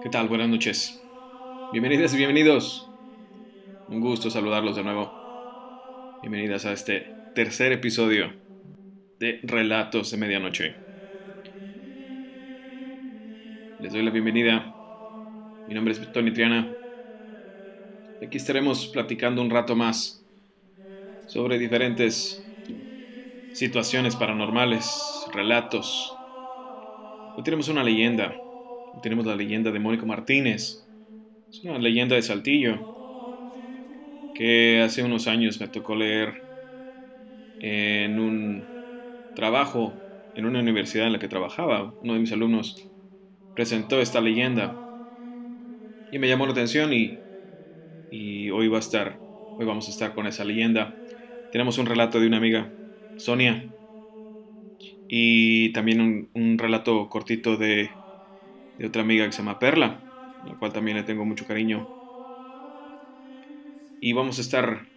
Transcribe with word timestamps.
¿Qué 0.00 0.10
tal? 0.10 0.28
Buenas 0.28 0.48
noches. 0.48 1.02
Bienvenidas 1.72 2.14
y 2.14 2.18
bienvenidos. 2.18 2.88
Un 3.88 4.00
gusto 4.00 4.30
saludarlos 4.30 4.76
de 4.76 4.84
nuevo. 4.84 5.10
Bienvenidas 6.22 6.66
a 6.66 6.72
este 6.72 7.04
tercer 7.34 7.72
episodio 7.72 8.32
de 9.18 9.40
Relatos 9.42 10.12
de 10.12 10.16
Medianoche. 10.16 10.76
Les 13.80 13.92
doy 13.92 14.04
la 14.04 14.12
bienvenida. 14.12 14.72
Mi 15.66 15.74
nombre 15.74 15.94
es 15.94 16.12
Tony 16.12 16.32
Triana. 16.32 16.72
Aquí 18.22 18.36
estaremos 18.36 18.86
platicando 18.86 19.42
un 19.42 19.50
rato 19.50 19.74
más 19.74 20.24
sobre 21.26 21.58
diferentes 21.58 22.40
situaciones 23.52 24.14
paranormales, 24.14 25.26
relatos. 25.32 26.14
Hoy 27.36 27.42
tenemos 27.42 27.68
una 27.68 27.82
leyenda 27.82 28.32
tenemos 29.00 29.26
la 29.26 29.36
leyenda 29.36 29.70
de 29.72 29.80
Mónico 29.80 30.06
Martínez. 30.06 30.88
Es 31.52 31.64
una 31.64 31.78
leyenda 31.78 32.16
de 32.16 32.22
Saltillo 32.22 32.88
que 34.32 34.80
hace 34.82 35.02
unos 35.02 35.26
años 35.26 35.60
me 35.60 35.68
tocó 35.68 35.94
leer 35.94 36.44
en 37.58 38.18
un 38.18 38.70
trabajo 39.34 40.04
en 40.34 40.46
una 40.46 40.60
universidad 40.60 41.06
en 41.06 41.12
la 41.14 41.18
que 41.18 41.28
trabajaba. 41.28 41.96
Uno 42.00 42.14
de 42.14 42.20
mis 42.20 42.32
alumnos 42.32 42.76
presentó 43.54 44.00
esta 44.00 44.20
leyenda 44.20 44.82
y 46.10 46.18
me 46.18 46.28
llamó 46.28 46.46
la 46.46 46.52
atención 46.52 46.92
y, 46.92 47.24
y 48.10 48.50
hoy 48.50 48.68
va 48.68 48.78
a 48.78 48.80
estar, 48.80 49.22
hoy 49.56 49.66
vamos 49.66 49.88
a 49.88 49.90
estar 49.90 50.14
con 50.14 50.26
esa 50.26 50.44
leyenda. 50.44 51.00
Tenemos 51.50 51.78
un 51.78 51.86
relato 51.86 52.20
de 52.20 52.26
una 52.26 52.38
amiga, 52.38 52.76
Sonia, 53.16 53.74
y 55.06 55.72
también 55.72 56.00
un, 56.00 56.30
un 56.34 56.58
relato 56.58 57.08
cortito 57.08 57.56
de 57.56 57.90
de 58.78 58.86
otra 58.86 59.02
amiga 59.02 59.26
que 59.26 59.32
se 59.32 59.38
llama 59.38 59.58
Perla, 59.58 60.04
la 60.42 60.56
cual 60.56 60.72
también 60.72 60.96
le 60.96 61.04
tengo 61.04 61.24
mucho 61.26 61.46
cariño. 61.46 61.88
Y 64.00 64.12
vamos 64.12 64.38
a 64.38 64.42
estar, 64.42 64.88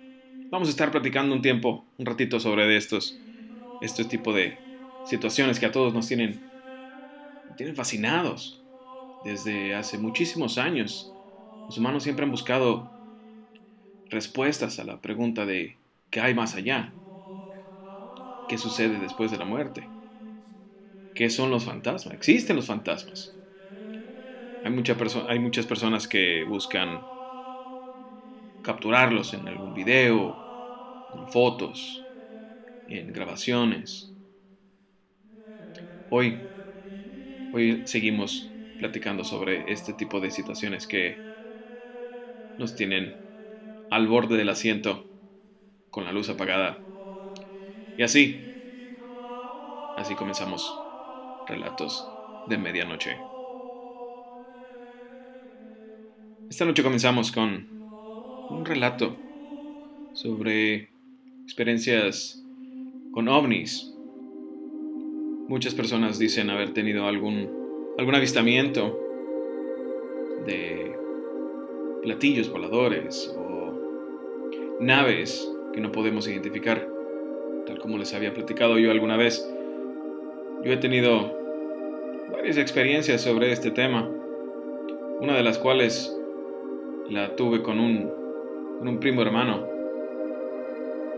vamos 0.51 0.67
a 0.67 0.71
estar 0.71 0.91
platicando 0.91 1.35
un 1.35 1.41
tiempo, 1.41 1.85
un 1.97 2.05
ratito 2.05 2.39
sobre 2.39 2.75
estos, 2.77 3.19
este 3.79 4.05
tipo 4.05 4.33
de 4.33 4.59
situaciones 5.03 5.59
que 5.59 5.65
a 5.67 5.71
todos 5.71 5.93
nos 5.93 6.07
tienen, 6.07 6.41
tienen 7.55 7.75
fascinados 7.75 8.63
desde 9.21 9.75
hace 9.75 9.97
muchísimos 9.97 10.57
años. 10.57 11.15
Los 11.67 11.77
humanos 11.77 12.03
siempre 12.03 12.25
han 12.25 12.31
buscado 12.31 12.91
respuestas 14.11 14.77
a 14.77 14.83
la 14.83 15.01
pregunta 15.01 15.47
de 15.47 15.75
¿qué 16.11 16.21
hay 16.21 16.35
más 16.35 16.53
allá? 16.53 16.93
¿Qué 18.45 18.59
sucede 18.59 18.99
después 18.99 19.31
de 19.31 19.39
la 19.39 19.45
muerte? 19.45 19.89
¿Qué 21.13 21.29
son 21.29 21.51
los 21.51 21.63
fantasmas? 21.63 22.13
¿Existen 22.13 22.57
los 22.57 22.67
fantasmas? 22.67 23.40
Hay, 24.63 24.71
hay 25.27 25.39
muchas 25.39 25.65
personas 25.67 26.07
que 26.07 26.43
buscan 26.43 27.07
capturarlos 28.61 29.33
en 29.33 29.47
algún 29.47 29.73
video, 29.73 30.43
en 31.09 31.27
fotos, 31.27 32.09
en 32.87 33.13
grabaciones. 33.13 34.13
Hoy, 36.09 36.51
hoy 37.51 37.87
seguimos 37.87 38.57
platicando 38.77 39.23
sobre 39.23 39.71
este 39.71 39.93
tipo 39.93 40.19
de 40.19 40.31
situaciones 40.31 40.87
que 40.87 41.23
nos 42.57 42.75
tienen 42.75 43.19
al 43.89 44.07
borde 44.07 44.37
del 44.37 44.49
asiento 44.49 45.11
con 45.89 46.05
la 46.05 46.11
luz 46.13 46.29
apagada. 46.29 46.85
Y 47.95 48.03
así, 48.03 48.51
así 49.95 50.15
comenzamos 50.17 50.85
relatos 51.45 52.17
de 52.45 52.57
medianoche. 52.57 53.30
Esta 56.51 56.65
noche 56.65 56.83
comenzamos 56.83 57.31
con 57.31 57.65
un 58.49 58.65
relato 58.65 59.15
sobre 60.11 60.89
experiencias 61.45 62.43
con 63.13 63.29
ovnis. 63.29 63.95
Muchas 65.47 65.73
personas 65.73 66.19
dicen 66.19 66.49
haber 66.49 66.73
tenido 66.73 67.07
algún, 67.07 67.49
algún 67.97 68.15
avistamiento 68.15 68.99
de 70.45 70.93
platillos 72.01 72.51
voladores 72.51 73.33
o 73.39 74.77
naves 74.81 75.49
que 75.71 75.79
no 75.79 75.93
podemos 75.93 76.27
identificar, 76.27 76.85
tal 77.65 77.79
como 77.79 77.97
les 77.97 78.13
había 78.13 78.33
platicado 78.33 78.77
yo 78.77 78.91
alguna 78.91 79.15
vez. 79.15 79.49
Yo 80.65 80.73
he 80.73 80.77
tenido 80.77 81.33
varias 82.29 82.57
experiencias 82.57 83.21
sobre 83.21 83.53
este 83.53 83.71
tema, 83.71 84.11
una 85.21 85.33
de 85.37 85.43
las 85.43 85.57
cuales 85.57 86.17
la 87.11 87.35
tuve 87.35 87.61
con 87.61 87.77
un, 87.77 88.09
con 88.79 88.87
un 88.87 88.99
primo 89.01 89.21
hermano 89.21 89.67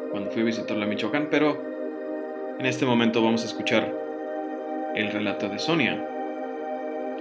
cuando 0.09 0.31
fui 0.31 0.41
a 0.41 0.45
visitarla 0.45 0.85
a 0.85 0.87
Michoacán, 0.87 1.27
pero 1.29 1.61
en 2.59 2.65
este 2.65 2.85
momento 2.85 3.23
vamos 3.23 3.43
a 3.43 3.45
escuchar 3.45 3.93
el 4.95 5.11
relato 5.11 5.49
de 5.49 5.59
Sonia. 5.59 6.03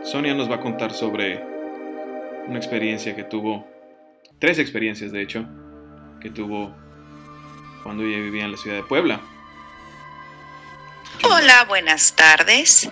Sonia 0.05 0.35
nos 0.35 0.51
va 0.51 0.57
a 0.57 0.61
contar 0.61 0.93
sobre 0.95 1.45
una 2.47 2.57
experiencia 2.57 3.15
que 3.15 3.25
tuvo, 3.25 3.67
tres 4.39 4.59
experiencias 4.59 5.13
de 5.13 5.21
hecho, 5.21 5.45
que 6.21 6.31
tuvo 6.31 6.75
cuando 7.83 8.05
ella 8.05 8.19
vivía 8.19 8.45
en 8.45 8.53
la 8.53 8.57
ciudad 8.57 8.79
de 8.79 8.85
Puebla. 8.85 9.21
Hola, 11.25 11.65
buenas 11.69 12.17
tardes. 12.17 12.89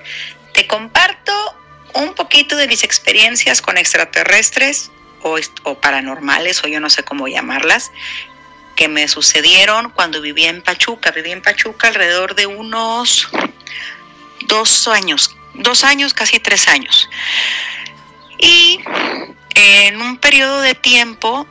Te 0.52 0.66
comparto 0.66 1.32
un 1.94 2.14
poquito 2.14 2.56
de 2.56 2.68
mis 2.68 2.84
experiencias 2.84 3.62
con 3.62 3.78
extraterrestres 3.78 4.90
o, 5.22 5.74
paranormales, 5.80 6.62
o 6.64 6.68
yo 6.68 6.80
no 6.80 6.90
sé 6.90 7.02
cómo 7.02 7.28
llamarlas, 7.28 7.92
que 8.76 8.88
me 8.88 9.08
sucedieron 9.08 9.90
cuando 9.90 10.20
vivía 10.20 10.50
en 10.50 10.62
Pachuca. 10.62 11.10
Viví 11.10 11.30
en 11.30 11.42
Pachuca 11.42 11.88
alrededor 11.88 12.34
de 12.34 12.46
unos 12.46 13.28
dos 14.46 14.88
años, 14.88 15.36
dos 15.54 15.84
años, 15.84 16.14
casi 16.14 16.40
tres 16.40 16.68
años. 16.68 17.08
Y 18.38 18.80
en 19.54 20.00
un 20.00 20.16
periodo 20.16 20.62
de 20.62 20.74
tiempo, 20.74 21.46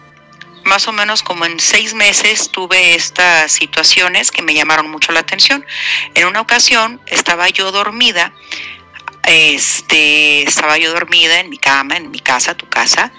más 0.64 0.88
o 0.88 0.92
menos 0.92 1.22
como 1.22 1.46
en 1.46 1.60
seis 1.60 1.94
meses, 1.94 2.50
tuve 2.50 2.96
estas 2.96 3.52
situaciones 3.52 4.32
que 4.32 4.42
me 4.42 4.54
llamaron 4.54 4.90
mucho 4.90 5.12
la 5.12 5.20
atención. 5.20 5.66
En 6.16 6.26
una 6.26 6.42
ocasión 6.42 7.00
estaba 7.06 7.50
yo 7.50 7.72
dormida 7.72 8.34
este, 9.26 10.44
estaba 10.44 10.78
yo 10.78 10.92
dormida 10.92 11.40
en 11.40 11.50
mi 11.50 11.58
cama, 11.58 11.98
en 11.98 12.12
mi 12.12 12.20
casa, 12.20 12.56
tu 12.56 12.68
casa, 12.68 13.12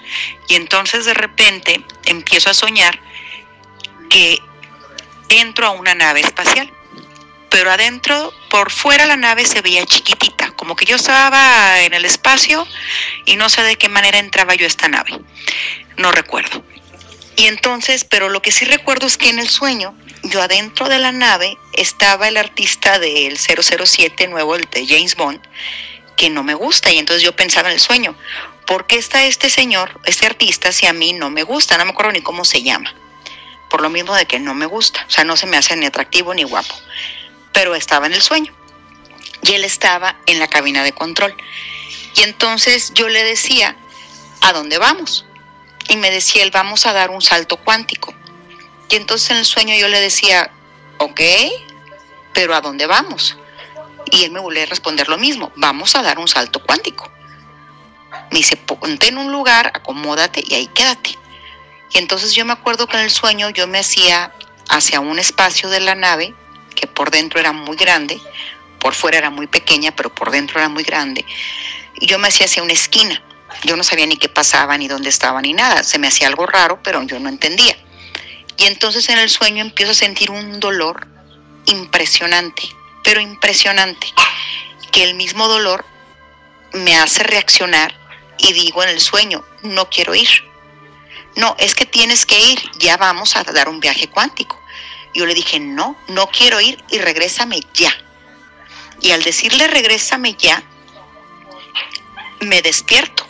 y 0.47 0.55
entonces 0.55 1.05
de 1.05 1.13
repente 1.13 1.83
empiezo 2.05 2.49
a 2.49 2.53
soñar 2.53 2.99
que 4.09 4.39
entro 5.29 5.67
a 5.67 5.71
una 5.71 5.95
nave 5.95 6.19
espacial, 6.19 6.71
pero 7.49 7.71
adentro, 7.71 8.33
por 8.49 8.71
fuera 8.71 9.05
la 9.05 9.17
nave 9.17 9.45
se 9.45 9.61
veía 9.61 9.85
chiquitita, 9.85 10.51
como 10.51 10.75
que 10.75 10.85
yo 10.85 10.95
estaba 10.95 11.81
en 11.81 11.93
el 11.93 12.05
espacio 12.05 12.67
y 13.25 13.35
no 13.35 13.49
sé 13.49 13.61
de 13.63 13.77
qué 13.77 13.89
manera 13.89 14.19
entraba 14.19 14.55
yo 14.55 14.65
a 14.65 14.67
esta 14.67 14.87
nave, 14.87 15.19
no 15.97 16.11
recuerdo. 16.11 16.63
Y 17.35 17.47
entonces, 17.47 18.03
pero 18.03 18.29
lo 18.29 18.41
que 18.41 18.51
sí 18.51 18.65
recuerdo 18.65 19.07
es 19.07 19.17
que 19.17 19.29
en 19.29 19.39
el 19.39 19.49
sueño, 19.49 19.95
yo 20.23 20.41
adentro 20.41 20.89
de 20.89 20.99
la 20.99 21.11
nave 21.11 21.57
estaba 21.73 22.27
el 22.27 22.37
artista 22.37 22.99
del 22.99 23.37
007 23.37 24.27
nuevo, 24.27 24.55
el 24.55 24.67
de 24.71 24.85
James 24.85 25.15
Bond, 25.15 25.41
que 26.21 26.29
no 26.29 26.43
me 26.43 26.53
gusta. 26.53 26.91
Y 26.91 26.99
entonces 26.99 27.23
yo 27.23 27.35
pensaba 27.35 27.69
en 27.69 27.73
el 27.73 27.79
sueño, 27.79 28.15
¿por 28.67 28.85
qué 28.85 28.97
está 28.97 29.23
este 29.23 29.49
señor, 29.49 29.99
este 30.05 30.27
artista, 30.27 30.71
si 30.71 30.85
a 30.85 30.93
mí 30.93 31.13
no 31.13 31.31
me 31.31 31.41
gusta? 31.41 31.79
No 31.79 31.85
me 31.85 31.91
acuerdo 31.93 32.11
ni 32.11 32.21
cómo 32.21 32.45
se 32.45 32.61
llama. 32.61 32.93
Por 33.71 33.81
lo 33.81 33.89
mismo 33.89 34.13
de 34.13 34.27
que 34.27 34.37
no 34.37 34.53
me 34.53 34.67
gusta. 34.67 35.03
O 35.07 35.09
sea, 35.09 35.23
no 35.23 35.35
se 35.35 35.47
me 35.47 35.57
hace 35.57 35.75
ni 35.75 35.87
atractivo 35.87 36.35
ni 36.35 36.43
guapo. 36.43 36.75
Pero 37.53 37.73
estaba 37.73 38.05
en 38.05 38.13
el 38.13 38.21
sueño. 38.21 38.53
Y 39.41 39.53
él 39.53 39.65
estaba 39.65 40.15
en 40.27 40.37
la 40.37 40.47
cabina 40.47 40.83
de 40.83 40.91
control. 40.91 41.35
Y 42.13 42.21
entonces 42.21 42.91
yo 42.93 43.09
le 43.09 43.23
decía, 43.23 43.75
¿a 44.41 44.53
dónde 44.53 44.77
vamos? 44.77 45.25
Y 45.89 45.95
me 45.95 46.11
decía 46.11 46.43
él, 46.43 46.51
vamos 46.51 46.85
a 46.85 46.93
dar 46.93 47.09
un 47.09 47.23
salto 47.23 47.57
cuántico. 47.57 48.13
Y 48.89 48.95
entonces 48.95 49.31
en 49.31 49.37
el 49.37 49.45
sueño 49.45 49.75
yo 49.75 49.87
le 49.87 49.99
decía, 49.99 50.51
ok, 50.99 51.19
pero 52.31 52.53
¿a 52.53 52.61
dónde 52.61 52.85
vamos? 52.85 53.37
Y 54.11 54.23
él 54.23 54.31
me 54.31 54.41
volvió 54.41 54.61
a 54.61 54.65
responder 54.65 55.07
lo 55.07 55.17
mismo, 55.17 55.51
vamos 55.55 55.95
a 55.95 56.03
dar 56.03 56.19
un 56.19 56.27
salto 56.27 56.61
cuántico. 56.61 57.09
Me 58.29 58.39
dice, 58.39 58.57
ponte 58.57 59.07
en 59.07 59.17
un 59.17 59.31
lugar, 59.31 59.71
acomódate 59.73 60.43
y 60.45 60.53
ahí 60.53 60.67
quédate. 60.67 61.17
Y 61.93 61.97
entonces 61.97 62.33
yo 62.33 62.45
me 62.45 62.53
acuerdo 62.53 62.87
que 62.87 62.97
en 62.97 63.03
el 63.03 63.09
sueño 63.09 63.49
yo 63.49 63.67
me 63.67 63.79
hacía 63.79 64.33
hacia 64.69 64.99
un 64.99 65.17
espacio 65.17 65.69
de 65.69 65.79
la 65.79 65.95
nave, 65.95 66.33
que 66.75 66.87
por 66.87 67.09
dentro 67.09 67.39
era 67.39 67.53
muy 67.53 67.77
grande, 67.77 68.19
por 68.79 68.93
fuera 68.93 69.17
era 69.17 69.29
muy 69.29 69.47
pequeña, 69.47 69.95
pero 69.95 70.13
por 70.13 70.29
dentro 70.29 70.59
era 70.59 70.67
muy 70.67 70.83
grande. 70.83 71.25
Y 71.95 72.07
yo 72.07 72.19
me 72.19 72.27
hacía 72.27 72.47
hacia 72.47 72.63
una 72.63 72.73
esquina. 72.73 73.23
Yo 73.63 73.77
no 73.77 73.83
sabía 73.83 74.05
ni 74.05 74.17
qué 74.17 74.27
pasaba, 74.27 74.77
ni 74.77 74.87
dónde 74.87 75.09
estaba, 75.09 75.41
ni 75.41 75.53
nada. 75.53 75.83
Se 75.83 75.99
me 75.99 76.07
hacía 76.07 76.27
algo 76.27 76.45
raro, 76.47 76.81
pero 76.83 77.01
yo 77.03 77.19
no 77.19 77.29
entendía. 77.29 77.77
Y 78.57 78.65
entonces 78.65 79.07
en 79.09 79.19
el 79.19 79.29
sueño 79.29 79.61
empiezo 79.61 79.91
a 79.91 79.95
sentir 79.95 80.31
un 80.31 80.59
dolor 80.59 81.07
impresionante 81.65 82.63
pero 83.03 83.19
impresionante, 83.19 84.07
que 84.91 85.03
el 85.03 85.15
mismo 85.15 85.47
dolor 85.47 85.85
me 86.73 86.95
hace 86.97 87.23
reaccionar 87.23 87.93
y 88.37 88.53
digo 88.53 88.83
en 88.83 88.89
el 88.89 88.99
sueño, 88.99 89.43
no 89.63 89.89
quiero 89.89 90.15
ir. 90.15 90.29
No, 91.35 91.55
es 91.59 91.75
que 91.75 91.85
tienes 91.85 92.25
que 92.25 92.39
ir, 92.39 92.59
ya 92.77 92.97
vamos 92.97 93.35
a 93.35 93.43
dar 93.43 93.69
un 93.69 93.79
viaje 93.79 94.09
cuántico. 94.09 94.59
Yo 95.13 95.25
le 95.25 95.33
dije, 95.33 95.59
no, 95.59 95.97
no 96.07 96.27
quiero 96.27 96.59
ir 96.59 96.83
y 96.89 96.97
regrésame 96.97 97.61
ya. 97.73 97.93
Y 99.01 99.11
al 99.11 99.23
decirle 99.23 99.67
regrésame 99.67 100.35
ya, 100.35 100.63
me 102.41 102.61
despierto. 102.61 103.25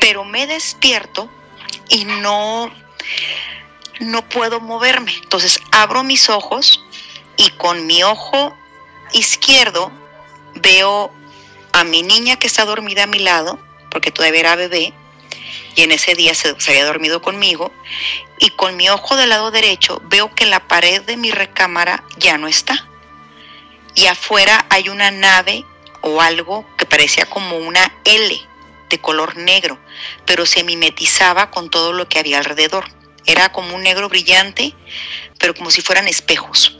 Pero 0.00 0.24
me 0.24 0.46
despierto 0.46 1.30
y 1.88 2.04
no, 2.04 2.72
no 4.00 4.28
puedo 4.28 4.60
moverme. 4.60 5.14
Entonces 5.14 5.60
abro 5.70 6.02
mis 6.02 6.28
ojos 6.28 6.83
y 7.36 7.50
con 7.50 7.86
mi 7.86 8.02
ojo 8.02 8.56
izquierdo 9.12 9.90
veo 10.54 11.12
a 11.72 11.84
mi 11.84 12.02
niña 12.02 12.36
que 12.36 12.46
está 12.46 12.64
dormida 12.64 13.04
a 13.04 13.08
mi 13.08 13.18
lado, 13.18 13.58
porque 13.90 14.10
todavía 14.10 14.40
era 14.40 14.56
bebé, 14.56 14.92
y 15.74 15.82
en 15.82 15.92
ese 15.92 16.14
día 16.14 16.34
se, 16.34 16.56
había 16.68 16.84
dormido 16.84 17.20
conmigo, 17.20 17.72
y 18.38 18.50
con 18.50 18.76
mi 18.76 18.88
ojo 18.88 19.16
del 19.16 19.30
lado 19.30 19.50
derecho 19.50 20.00
veo 20.04 20.32
que 20.34 20.46
la 20.46 20.68
pared 20.68 21.02
de 21.02 21.16
mi 21.16 21.30
recámara 21.30 22.04
ya 22.16 22.38
no 22.38 22.46
está. 22.46 22.88
Y 23.94 24.06
afuera 24.06 24.66
hay 24.70 24.88
una 24.88 25.10
nave 25.10 25.64
o 26.00 26.20
algo 26.20 26.66
que 26.76 26.86
parecía 26.86 27.26
como 27.26 27.56
una 27.56 27.92
L 28.04 28.40
de 28.90 29.00
color 29.00 29.36
negro, 29.36 29.78
pero 30.26 30.46
se 30.46 30.64
mimetizaba 30.64 31.50
con 31.50 31.70
todo 31.70 31.92
lo 31.92 32.08
que 32.08 32.18
había 32.18 32.38
alrededor. 32.38 32.84
Era 33.26 33.50
como 33.50 33.74
un 33.74 33.82
negro 33.82 34.08
brillante, 34.08 34.74
pero 35.38 35.54
como 35.54 35.70
si 35.70 35.80
fueran 35.80 36.08
espejos. 36.08 36.76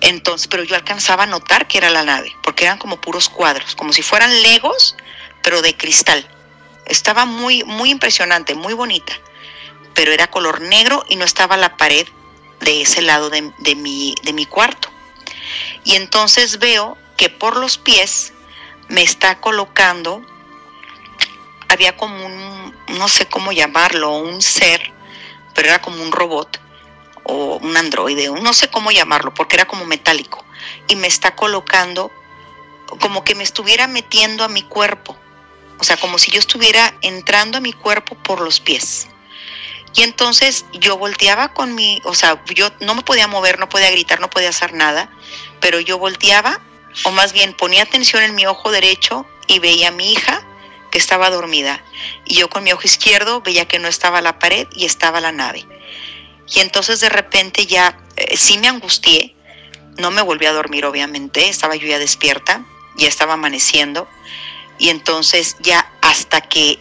Entonces, 0.00 0.48
pero 0.48 0.64
yo 0.64 0.76
alcanzaba 0.76 1.24
a 1.24 1.26
notar 1.26 1.68
que 1.68 1.78
era 1.78 1.90
la 1.90 2.02
nave, 2.02 2.34
porque 2.42 2.64
eran 2.64 2.78
como 2.78 3.00
puros 3.00 3.28
cuadros, 3.28 3.74
como 3.74 3.92
si 3.92 4.02
fueran 4.02 4.42
legos, 4.42 4.96
pero 5.42 5.62
de 5.62 5.76
cristal. 5.76 6.26
Estaba 6.86 7.26
muy, 7.26 7.64
muy 7.64 7.90
impresionante, 7.90 8.54
muy 8.54 8.72
bonita, 8.72 9.12
pero 9.94 10.12
era 10.12 10.30
color 10.30 10.60
negro 10.62 11.04
y 11.08 11.16
no 11.16 11.24
estaba 11.24 11.56
la 11.56 11.76
pared 11.76 12.06
de 12.60 12.82
ese 12.82 13.02
lado 13.02 13.30
de, 13.30 13.42
mi, 13.76 14.14
de 14.22 14.32
mi 14.32 14.46
cuarto. 14.46 14.88
Y 15.84 15.94
entonces 15.94 16.58
veo 16.58 16.96
que 17.16 17.28
por 17.28 17.56
los 17.56 17.76
pies 17.76 18.32
me 18.88 19.02
está 19.02 19.40
colocando, 19.40 20.24
había 21.68 21.96
como 21.96 22.24
un, 22.24 22.74
no 22.98 23.08
sé 23.08 23.26
cómo 23.26 23.52
llamarlo, 23.52 24.12
un 24.12 24.40
ser, 24.40 24.92
pero 25.54 25.68
era 25.68 25.80
como 25.80 26.02
un 26.02 26.10
robot 26.10 26.59
un 27.30 27.76
androide, 27.76 28.28
no 28.28 28.52
sé 28.52 28.68
cómo 28.68 28.90
llamarlo, 28.90 29.32
porque 29.34 29.56
era 29.56 29.66
como 29.66 29.84
metálico, 29.84 30.44
y 30.88 30.96
me 30.96 31.06
está 31.06 31.34
colocando 31.34 32.10
como 33.00 33.22
que 33.24 33.34
me 33.34 33.44
estuviera 33.44 33.86
metiendo 33.86 34.44
a 34.44 34.48
mi 34.48 34.62
cuerpo, 34.62 35.16
o 35.78 35.84
sea, 35.84 35.96
como 35.96 36.18
si 36.18 36.30
yo 36.30 36.38
estuviera 36.38 36.94
entrando 37.02 37.58
a 37.58 37.60
mi 37.60 37.72
cuerpo 37.72 38.16
por 38.16 38.40
los 38.40 38.60
pies. 38.60 39.08
Y 39.94 40.02
entonces 40.02 40.66
yo 40.72 40.96
volteaba 40.98 41.52
con 41.52 41.74
mi, 41.74 42.00
o 42.04 42.14
sea, 42.14 42.42
yo 42.54 42.70
no 42.80 42.94
me 42.94 43.02
podía 43.02 43.26
mover, 43.26 43.58
no 43.58 43.68
podía 43.68 43.90
gritar, 43.90 44.20
no 44.20 44.30
podía 44.30 44.50
hacer 44.50 44.72
nada, 44.72 45.10
pero 45.60 45.80
yo 45.80 45.98
volteaba, 45.98 46.60
o 47.04 47.10
más 47.10 47.32
bien 47.32 47.54
ponía 47.54 47.82
atención 47.82 48.22
en 48.22 48.34
mi 48.34 48.46
ojo 48.46 48.70
derecho 48.70 49.26
y 49.46 49.58
veía 49.58 49.88
a 49.88 49.92
mi 49.92 50.12
hija 50.12 50.42
que 50.90 50.98
estaba 50.98 51.30
dormida. 51.30 51.82
Y 52.24 52.34
yo 52.34 52.48
con 52.48 52.62
mi 52.62 52.72
ojo 52.72 52.82
izquierdo 52.84 53.40
veía 53.40 53.66
que 53.66 53.78
no 53.78 53.88
estaba 53.88 54.20
la 54.20 54.38
pared 54.38 54.68
y 54.72 54.84
estaba 54.84 55.20
la 55.20 55.32
nave. 55.32 55.66
Y 56.52 56.60
entonces 56.60 57.00
de 57.00 57.08
repente 57.08 57.66
ya 57.66 57.98
eh, 58.16 58.36
sí 58.36 58.58
me 58.58 58.68
angustié, 58.68 59.34
no 59.98 60.10
me 60.10 60.22
volví 60.22 60.46
a 60.46 60.52
dormir 60.52 60.84
obviamente, 60.84 61.48
estaba 61.48 61.76
yo 61.76 61.86
ya 61.86 61.98
despierta, 61.98 62.64
ya 62.96 63.08
estaba 63.08 63.34
amaneciendo. 63.34 64.08
Y 64.78 64.88
entonces 64.88 65.56
ya 65.60 65.90
hasta 66.00 66.40
que 66.40 66.78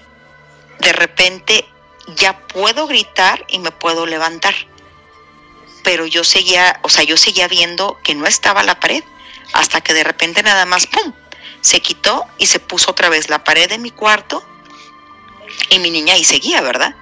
de 0.79 0.93
repente 0.93 1.65
ya 2.15 2.39
puedo 2.47 2.87
gritar 2.87 3.45
y 3.49 3.59
me 3.59 3.71
puedo 3.71 4.05
levantar. 4.05 4.55
Pero 5.83 6.05
yo 6.05 6.23
seguía, 6.23 6.79
o 6.83 6.89
sea, 6.89 7.03
yo 7.03 7.17
seguía 7.17 7.47
viendo 7.47 7.99
que 8.03 8.15
no 8.15 8.25
estaba 8.25 8.63
la 8.63 8.79
pared, 8.79 9.03
hasta 9.53 9.81
que 9.81 9.93
de 9.93 10.03
repente 10.03 10.43
nada 10.43 10.65
más, 10.65 10.87
¡pum!, 10.87 11.13
se 11.61 11.81
quitó 11.81 12.25
y 12.37 12.45
se 12.45 12.59
puso 12.59 12.91
otra 12.91 13.09
vez 13.09 13.29
la 13.29 13.43
pared 13.43 13.69
de 13.69 13.77
mi 13.77 13.91
cuarto 13.91 14.43
y 15.69 15.79
mi 15.79 15.91
niña 15.91 16.13
ahí 16.13 16.23
seguía, 16.23 16.61
¿verdad? 16.61 16.95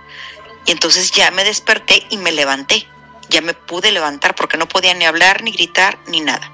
Y 0.67 0.71
entonces 0.71 1.11
ya 1.11 1.31
me 1.31 1.43
desperté 1.43 2.05
y 2.09 2.17
me 2.17 2.31
levanté. 2.31 2.87
Ya 3.29 3.41
me 3.41 3.53
pude 3.53 3.91
levantar 3.91 4.35
porque 4.35 4.57
no 4.57 4.67
podía 4.67 4.93
ni 4.93 5.05
hablar, 5.05 5.41
ni 5.41 5.51
gritar, 5.51 5.97
ni 6.07 6.21
nada. 6.21 6.51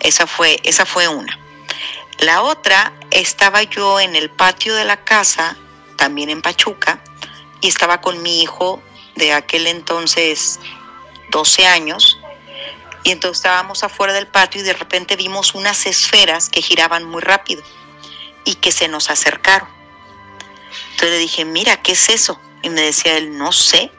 Esa 0.00 0.26
fue, 0.26 0.58
esa 0.64 0.84
fue 0.86 1.06
una. 1.06 1.38
La 2.18 2.42
otra, 2.42 2.92
estaba 3.10 3.62
yo 3.62 4.00
en 4.00 4.16
el 4.16 4.30
patio 4.30 4.74
de 4.74 4.84
la 4.84 5.04
casa, 5.04 5.56
también 5.96 6.30
en 6.30 6.42
Pachuca, 6.42 6.98
y 7.60 7.68
estaba 7.68 8.00
con 8.00 8.22
mi 8.22 8.42
hijo 8.42 8.82
de 9.16 9.32
aquel 9.34 9.66
entonces 9.66 10.58
12 11.30 11.66
años, 11.66 12.18
y 13.04 13.10
entonces 13.10 13.38
estábamos 13.38 13.84
afuera 13.84 14.12
del 14.12 14.26
patio 14.26 14.62
y 14.62 14.64
de 14.64 14.72
repente 14.72 15.14
vimos 15.14 15.54
unas 15.54 15.86
esferas 15.86 16.48
que 16.48 16.60
giraban 16.60 17.04
muy 17.04 17.22
rápido 17.22 17.62
y 18.44 18.56
que 18.56 18.72
se 18.72 18.88
nos 18.88 19.10
acercaron. 19.10 19.68
Entonces 20.90 21.10
le 21.10 21.18
dije, 21.18 21.44
mira, 21.44 21.76
¿qué 21.82 21.92
es 21.92 22.08
eso? 22.08 22.40
Y 22.66 22.68
me 22.68 22.80
decía 22.80 23.16
él, 23.16 23.38
no 23.38 23.52
sé. 23.52 23.92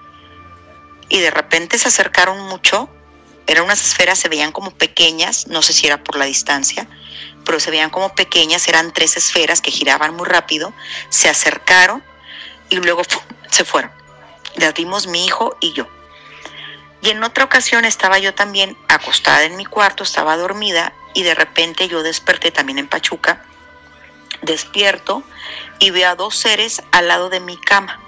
Y 1.07 1.21
de 1.21 1.31
repente 1.31 1.79
se 1.79 1.87
acercaron 1.87 2.37
mucho, 2.49 2.89
eran 3.47 3.63
unas 3.63 3.81
esferas, 3.81 4.19
se 4.19 4.27
veían 4.27 4.51
como 4.51 4.71
pequeñas, 4.71 5.47
no 5.47 5.61
sé 5.61 5.71
si 5.71 5.87
era 5.87 6.03
por 6.03 6.17
la 6.17 6.25
distancia, 6.25 6.85
pero 7.45 7.61
se 7.61 7.71
veían 7.71 7.89
como 7.89 8.13
pequeñas, 8.13 8.67
eran 8.67 8.91
tres 8.91 9.15
esferas 9.15 9.61
que 9.61 9.71
giraban 9.71 10.15
muy 10.15 10.25
rápido, 10.27 10.73
se 11.07 11.29
acercaron 11.29 12.03
y 12.69 12.75
luego 12.75 13.03
se 13.49 13.63
fueron. 13.63 13.89
Las 14.57 14.73
vimos 14.73 15.07
mi 15.07 15.23
hijo 15.25 15.55
y 15.61 15.71
yo. 15.71 15.87
Y 17.01 17.11
en 17.11 17.23
otra 17.23 17.45
ocasión 17.45 17.85
estaba 17.85 18.19
yo 18.19 18.33
también 18.33 18.77
acostada 18.89 19.43
en 19.43 19.55
mi 19.55 19.63
cuarto, 19.63 20.03
estaba 20.03 20.35
dormida 20.35 20.91
y 21.13 21.23
de 21.23 21.35
repente 21.35 21.87
yo 21.87 22.03
desperté 22.03 22.51
también 22.51 22.79
en 22.79 22.89
Pachuca, 22.89 23.45
despierto 24.41 25.23
y 25.79 25.91
veo 25.91 26.09
a 26.09 26.15
dos 26.15 26.35
seres 26.35 26.83
al 26.91 27.07
lado 27.07 27.29
de 27.29 27.39
mi 27.39 27.55
cama. 27.55 28.01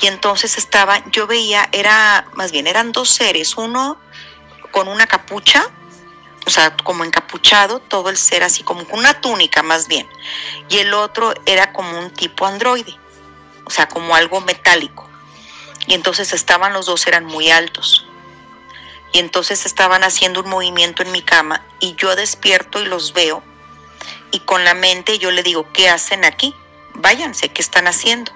Y 0.00 0.06
entonces 0.06 0.58
estaba, 0.58 1.02
yo 1.10 1.26
veía, 1.26 1.68
era, 1.72 2.26
más 2.34 2.52
bien, 2.52 2.66
eran 2.66 2.92
dos 2.92 3.10
seres, 3.10 3.56
uno 3.56 3.98
con 4.70 4.88
una 4.88 5.06
capucha, 5.06 5.64
o 6.46 6.50
sea, 6.50 6.76
como 6.76 7.04
encapuchado, 7.04 7.78
todo 7.78 8.10
el 8.10 8.16
ser 8.16 8.42
así 8.42 8.62
como 8.62 8.84
con 8.86 8.98
una 8.98 9.20
túnica 9.20 9.62
más 9.62 9.88
bien, 9.88 10.08
y 10.68 10.78
el 10.78 10.92
otro 10.92 11.32
era 11.46 11.72
como 11.72 11.98
un 11.98 12.10
tipo 12.10 12.46
androide, 12.46 12.96
o 13.64 13.70
sea, 13.70 13.88
como 13.88 14.14
algo 14.14 14.40
metálico. 14.40 15.08
Y 15.86 15.94
entonces 15.94 16.32
estaban 16.32 16.72
los 16.72 16.86
dos, 16.86 17.06
eran 17.06 17.24
muy 17.24 17.50
altos. 17.50 18.06
Y 19.12 19.20
entonces 19.20 19.64
estaban 19.64 20.02
haciendo 20.02 20.40
un 20.40 20.50
movimiento 20.50 21.02
en 21.02 21.12
mi 21.12 21.22
cama 21.22 21.64
y 21.78 21.94
yo 21.94 22.16
despierto 22.16 22.80
y 22.80 22.86
los 22.86 23.12
veo. 23.12 23.42
Y 24.32 24.40
con 24.40 24.64
la 24.64 24.74
mente 24.74 25.18
yo 25.18 25.30
le 25.30 25.44
digo, 25.44 25.70
¿qué 25.72 25.88
hacen 25.88 26.24
aquí? 26.24 26.54
Váyanse, 26.94 27.50
¿qué 27.50 27.62
están 27.62 27.86
haciendo? 27.86 28.32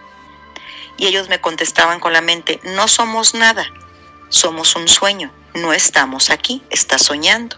Y 0.99 1.07
ellos 1.07 1.29
me 1.31 1.41
contestaban 1.41 2.01
con 2.01 2.13
la 2.13 2.21
mente, 2.21 2.61
no 2.65 2.89
somos 2.89 3.33
nada, 3.33 3.65
somos 4.29 4.75
un 4.75 4.89
sueño, 4.89 5.33
no 5.55 5.73
estamos 5.73 6.29
aquí, 6.29 6.63
estás 6.69 7.03
soñando. 7.03 7.57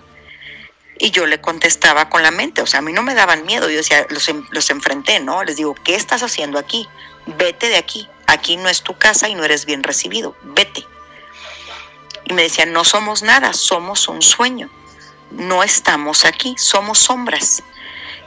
Y 0.98 1.10
yo 1.10 1.26
le 1.26 1.40
contestaba 1.40 2.10
con 2.10 2.22
la 2.22 2.30
mente, 2.30 2.60
o 2.60 2.66
sea, 2.66 2.80
a 2.80 2.82
mí 2.82 2.92
no 2.92 3.02
me 3.02 3.14
daban 3.14 3.46
miedo, 3.46 3.70
yo 3.70 3.78
decía, 3.78 4.06
los, 4.10 4.30
los 4.50 4.70
enfrenté, 4.70 5.18
¿no? 5.20 5.42
Les 5.42 5.56
digo, 5.56 5.74
¿qué 5.74 5.94
estás 5.94 6.22
haciendo 6.22 6.58
aquí? 6.58 6.86
Vete 7.24 7.70
de 7.70 7.78
aquí, 7.78 8.06
aquí 8.26 8.58
no 8.58 8.68
es 8.68 8.82
tu 8.82 8.96
casa 8.98 9.28
y 9.28 9.34
no 9.34 9.42
eres 9.42 9.64
bien 9.64 9.82
recibido, 9.82 10.36
vete. 10.42 10.86
Y 12.26 12.34
me 12.34 12.42
decían, 12.42 12.72
no 12.72 12.84
somos 12.84 13.22
nada, 13.22 13.54
somos 13.54 14.06
un 14.08 14.20
sueño, 14.20 14.68
no 15.30 15.62
estamos 15.62 16.26
aquí, 16.26 16.54
somos 16.58 16.98
sombras. 16.98 17.62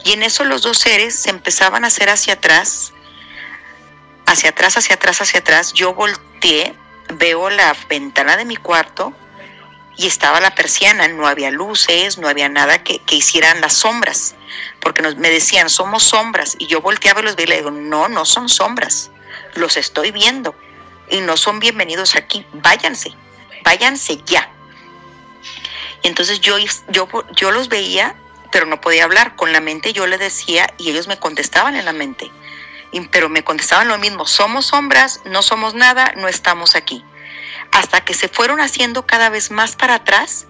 Y 0.03 0.13
en 0.13 0.23
eso 0.23 0.43
los 0.43 0.63
dos 0.63 0.79
seres 0.79 1.15
se 1.15 1.29
empezaban 1.29 1.83
a 1.83 1.87
hacer 1.87 2.09
hacia 2.09 2.33
atrás, 2.33 2.93
hacia 4.25 4.49
atrás, 4.49 4.77
hacia 4.77 4.95
atrás, 4.95 5.21
hacia 5.21 5.39
atrás. 5.39 5.73
Yo 5.73 5.93
volteé, 5.93 6.75
veo 7.13 7.49
la 7.49 7.75
ventana 7.89 8.37
de 8.37 8.45
mi 8.45 8.55
cuarto 8.55 9.13
y 9.95 10.07
estaba 10.07 10.39
la 10.41 10.55
persiana, 10.55 11.07
no 11.07 11.27
había 11.27 11.51
luces, 11.51 12.17
no 12.17 12.27
había 12.27 12.49
nada 12.49 12.83
que, 12.83 13.01
hicieran 13.11 13.61
las 13.61 13.73
sombras, 13.73 14.35
porque 14.79 15.01
nos, 15.01 15.17
me 15.17 15.29
decían, 15.29 15.69
somos 15.69 16.03
sombras, 16.03 16.55
y 16.57 16.65
yo 16.65 16.81
volteaba 16.81 17.21
y 17.21 17.23
los 17.23 17.35
veía 17.35 17.45
y 17.45 17.49
le 17.49 17.57
digo, 17.57 17.71
no, 17.71 18.07
no 18.07 18.25
son 18.25 18.49
sombras, 18.49 19.11
los 19.53 19.77
estoy 19.77 20.11
viendo, 20.11 20.55
y 21.09 21.21
no 21.21 21.37
son 21.37 21.59
bienvenidos 21.59 22.15
aquí, 22.15 22.45
váyanse, 22.53 23.13
váyanse 23.63 24.19
ya. 24.25 24.49
Y 26.01 26.07
entonces 26.07 26.41
yo, 26.41 26.57
yo, 26.89 27.07
yo 27.35 27.51
los 27.51 27.69
veía, 27.69 28.15
pero 28.51 28.65
no 28.65 28.81
podía 28.81 29.03
hablar, 29.03 29.35
con 29.35 29.53
la 29.53 29.61
mente 29.61 29.93
yo 29.93 30.07
le 30.07 30.17
decía 30.17 30.67
y 30.77 30.89
ellos 30.89 31.07
me 31.07 31.17
contestaban 31.17 31.75
en 31.75 31.85
la 31.85 31.93
mente 31.93 32.31
pero 33.01 33.29
me 33.29 33.43
contestaban 33.43 33.87
lo 33.87 33.97
mismo, 33.97 34.25
somos 34.25 34.67
sombras, 34.67 35.21
no 35.25 35.41
somos 35.41 35.73
nada, 35.73 36.13
no 36.15 36.27
estamos 36.27 36.75
aquí. 36.75 37.03
Hasta 37.71 38.01
que 38.01 38.13
se 38.13 38.27
fueron 38.27 38.59
haciendo 38.59 39.05
cada 39.07 39.29
vez 39.29 39.49
más 39.49 39.75
para 39.75 39.95
atrás 39.95 40.45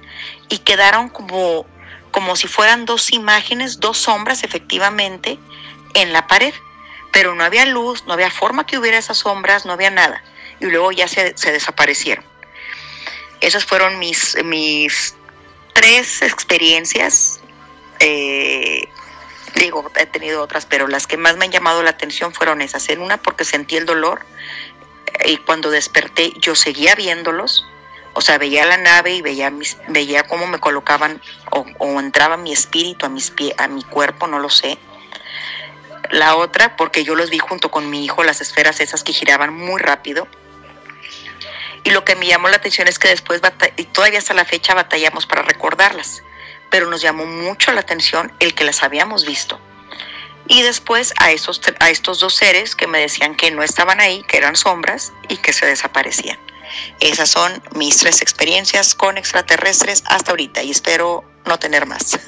y 0.49 0.59
quedaron 0.59 1.09
como, 1.09 1.65
como 2.11 2.35
si 2.35 2.47
fueran 2.47 2.85
dos 2.85 3.11
imágenes, 3.13 3.79
dos 3.79 3.97
sombras 3.97 4.43
efectivamente 4.43 5.39
en 5.93 6.13
la 6.13 6.27
pared. 6.27 6.53
pero 7.11 7.35
no 7.35 7.43
había 7.43 7.65
luz, 7.67 8.05
no 8.07 8.13
había 8.13 8.31
forma 8.31 8.65
que 8.65 8.79
hubiera 8.79 8.97
esas 8.97 9.19
sombras, 9.19 9.67
no 9.67 9.73
había 9.73 9.91
nada. 9.91 10.23
Y 10.59 10.65
luego 10.65 10.91
ya 10.91 11.07
se, 11.07 11.33
desaparecieron. 11.51 12.25
Esas 13.39 13.65
fueron 13.65 13.99
mis, 13.99 14.35
mis 14.43 15.13
tres 15.73 16.23
experiencias. 16.23 17.39
Eh, 17.99 18.87
digo, 19.55 19.91
he 19.95 20.05
tenido 20.05 20.41
otras, 20.41 20.65
pero 20.65 20.87
las 20.87 21.07
que 21.07 21.17
más 21.17 21.37
me 21.37 21.45
han 21.45 21.51
llamado 21.51 21.83
la 21.83 21.91
atención 21.91 22.33
fueron 22.33 22.61
esas. 22.61 22.89
En 22.89 23.01
una 23.01 23.17
porque 23.17 23.45
sentí 23.45 23.77
el 23.77 23.85
dolor 23.85 24.25
y 25.25 25.37
cuando 25.37 25.69
desperté 25.69 26.33
yo 26.37 26.55
seguía 26.55 26.95
viéndolos. 26.95 27.65
O 28.15 28.21
sea, 28.21 28.37
veía 28.37 28.65
la 28.65 28.77
nave 28.77 29.15
y 29.15 29.21
veía, 29.21 29.51
veía 29.87 30.23
cómo 30.23 30.45
me 30.45 30.59
colocaban 30.59 31.19
o, 31.49 31.99
entraba 31.99 32.37
mi 32.37 32.53
espíritu 32.53 33.07
a, 33.07 33.11
pie, 33.35 33.55
a 33.57 33.67
mi 33.67 33.83
cuerpo, 33.83 34.27
no 34.27 34.37
lo 34.39 34.49
sé. 34.49 34.77
La 36.11 36.35
otra, 36.35 36.75
porque 36.75 37.03
yo 37.03 37.15
los 37.15 37.31
vi 37.31 37.39
junto 37.39 37.71
con 37.71 37.89
mi 37.89 38.05
hijo, 38.05 38.23
las 38.23 38.39
esferas 38.39 38.79
esas 38.81 39.03
que 39.03 39.13
giraban 39.13 39.53
muy 39.53 39.81
rápido. 39.81 40.27
Y 41.83 41.89
lo 41.89 42.05
que 42.05 42.15
me 42.15 42.27
llamó 42.27 42.49
la 42.49 42.57
atención 42.57 42.87
es 42.87 42.99
que 42.99 43.07
después, 43.07 43.41
y 43.77 43.85
todavía 43.85 44.19
hasta 44.19 44.35
la 44.35 44.45
fecha, 44.45 44.75
batallamos 44.75 45.25
para 45.25 45.41
recordarlas. 45.41 46.21
Pero 46.73 46.89
nos 46.89 47.03
llamó 47.03 47.27
mucho 47.27 47.71
la 47.71 47.81
atención 47.81 48.31
el 48.39 48.55
que 48.55 48.63
las 48.63 48.81
habíamos 48.81 49.27
visto. 49.27 49.59
Y 50.47 50.63
después 50.63 51.13
a, 51.19 51.31
esos, 51.31 51.61
a 51.79 51.91
estos 51.91 52.19
dos 52.19 52.33
seres 52.33 52.75
que 52.75 52.87
me 52.87 52.97
decían 52.97 53.35
que 53.35 53.51
no 53.51 53.61
estaban 53.61 53.99
ahí, 53.99 54.23
que 54.27 54.37
eran 54.37 54.55
sombras 54.55 55.13
y 55.29 55.37
que 55.37 55.53
se 55.53 55.67
desaparecían. 55.67 56.39
Esas 56.99 57.29
son 57.29 57.61
mis 57.75 57.97
tres 57.97 58.23
experiencias 58.23 58.95
con 58.95 59.19
extraterrestres 59.19 60.03
hasta 60.07 60.31
ahorita 60.31 60.63
y 60.63 60.71
espero 60.71 61.23
no 61.45 61.59
tener 61.59 61.85
más. 61.85 62.19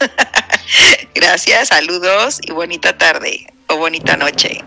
Gracias, 1.16 1.70
saludos 1.70 2.38
y 2.44 2.52
bonita 2.52 2.96
tarde 3.00 3.52
o 3.68 3.78
bonita 3.78 4.16
noche. 4.16 4.64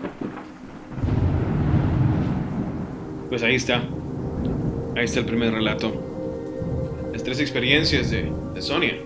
Pues 3.29 3.43
ahí 3.43 3.55
está. 3.55 3.81
Ahí 4.97 5.05
está 5.05 5.21
el 5.21 5.25
primer 5.25 5.53
relato. 5.53 5.93
Las 7.13 7.23
tres 7.23 7.39
experiencias 7.39 8.11
de, 8.11 8.29
Sonia 8.59 8.97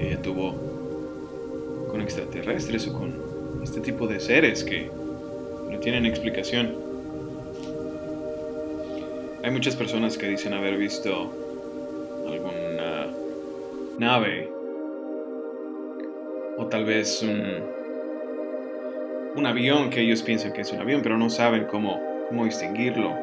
ella 0.00 0.22
tuvo 0.22 0.54
con 1.90 2.00
extraterrestres 2.00 2.88
o 2.88 2.92
con 2.92 3.12
este 3.62 3.80
tipo 3.80 4.06
de 4.06 4.20
seres 4.20 4.64
que 4.64 4.90
no 5.70 5.78
tienen 5.78 6.06
explicación. 6.06 6.74
Hay 9.42 9.50
muchas 9.50 9.76
personas 9.76 10.16
que 10.18 10.28
dicen 10.28 10.54
haber 10.54 10.76
visto 10.76 11.32
alguna 12.26 13.06
nave 13.98 14.50
o 16.56 16.66
tal 16.66 16.84
vez 16.84 17.22
un, 17.22 17.42
un 19.36 19.46
avión 19.46 19.90
que 19.90 20.00
ellos 20.00 20.22
piensan 20.22 20.52
que 20.52 20.60
es 20.60 20.72
un 20.72 20.80
avión, 20.80 21.00
pero 21.02 21.16
no 21.16 21.30
saben 21.30 21.64
cómo, 21.64 22.00
cómo 22.28 22.44
distinguirlo. 22.44 23.14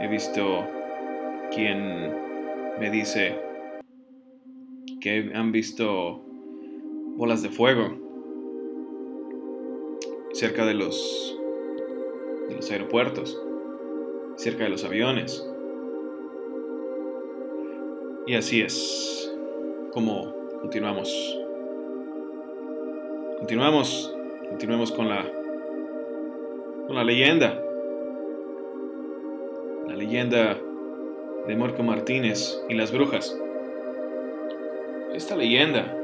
He 0.00 0.08
visto 0.08 0.66
quien 1.54 2.12
me 2.80 2.90
dice 2.90 3.36
que 5.02 5.32
han 5.34 5.50
visto 5.50 6.22
bolas 7.16 7.42
de 7.42 7.50
fuego 7.50 7.90
cerca 10.32 10.64
de 10.64 10.74
los, 10.74 11.38
de 12.48 12.54
los 12.54 12.70
aeropuertos 12.70 13.38
cerca 14.36 14.64
de 14.64 14.70
los 14.70 14.84
aviones. 14.84 15.46
Y 18.26 18.34
así 18.34 18.60
es 18.60 19.34
como 19.92 20.32
continuamos. 20.60 21.38
Continuamos, 23.38 24.14
continuemos 24.48 24.92
con 24.92 25.08
la 25.08 25.30
con 26.86 26.94
la 26.94 27.04
leyenda. 27.04 27.60
La 29.88 29.96
leyenda 29.96 30.58
de 31.46 31.56
Marco 31.56 31.82
Martínez 31.82 32.62
y 32.68 32.74
las 32.74 32.92
brujas. 32.92 33.36
Esta 35.14 35.36
leyenda 35.36 35.94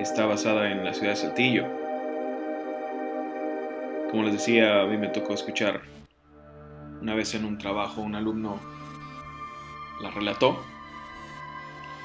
está 0.00 0.24
basada 0.24 0.70
en 0.70 0.86
la 0.86 0.94
ciudad 0.94 1.10
de 1.10 1.16
Saltillo. 1.16 1.66
Como 4.10 4.22
les 4.22 4.32
decía, 4.32 4.80
a 4.80 4.86
mí 4.86 4.96
me 4.96 5.08
tocó 5.08 5.34
escuchar 5.34 5.82
una 7.02 7.14
vez 7.14 7.34
en 7.34 7.44
un 7.44 7.58
trabajo 7.58 8.00
un 8.00 8.14
alumno 8.14 8.58
la 10.00 10.10
relató 10.10 10.64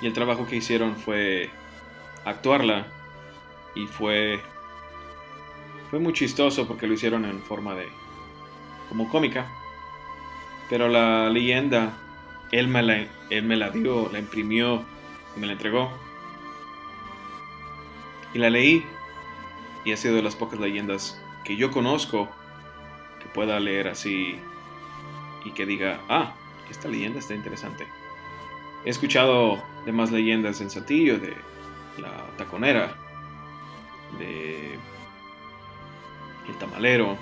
y 0.02 0.08
el 0.08 0.14
trabajo 0.14 0.46
que 0.46 0.58
hicieron 0.58 0.98
fue 0.98 1.50
actuarla 2.26 2.86
y 3.76 3.88
fue 3.88 4.42
fue 5.90 6.00
muy 6.00 6.12
chistoso 6.12 6.68
porque 6.68 6.88
lo 6.88 6.94
hicieron 6.94 7.24
en 7.24 7.42
forma 7.42 7.74
de 7.76 7.88
como 8.90 9.08
cómica 9.10 9.48
pero 10.70 10.90
la 10.90 11.30
leyenda 11.30 11.94
él 12.52 12.68
me 12.68 12.82
la, 12.82 13.08
él 13.30 13.44
me 13.44 13.56
la 13.56 13.70
dio 13.70 14.10
la 14.12 14.20
imprimió 14.20 14.84
y 15.36 15.40
me 15.40 15.48
la 15.48 15.54
entregó 15.54 15.92
y 18.34 18.40
la 18.40 18.50
leí 18.50 18.86
y 19.86 19.92
ha 19.92 19.98
sido 19.98 20.16
de 20.16 20.22
las 20.22 20.36
pocas 20.36 20.60
leyendas 20.60 21.22
que 21.44 21.56
yo 21.56 21.72
conozco 21.72 22.30
que 23.20 23.28
pueda 23.28 23.60
leer 23.60 23.88
así 23.88 24.40
y 25.46 25.52
que 25.52 25.66
diga, 25.66 26.00
ah, 26.10 26.34
esta 26.70 26.88
leyenda 26.88 27.20
está 27.20 27.34
interesante. 27.34 27.88
He 28.86 28.90
escuchado 28.90 29.62
de 29.86 29.92
más 29.92 30.12
leyendas 30.12 30.62
en 30.62 30.70
Saltillo, 30.70 31.20
de 31.20 31.36
la 31.98 32.28
taconera, 32.38 32.96
de 34.18 34.78
el 36.48 36.56
tamalero, 36.58 37.18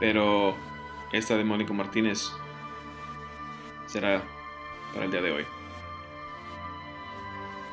pero 0.00 0.54
esta 1.12 1.36
de 1.36 1.44
Mónico 1.44 1.74
Martínez 1.74 2.32
será 3.88 4.22
para 4.92 5.06
el 5.06 5.10
día 5.10 5.20
de 5.20 5.32
hoy. 5.32 5.44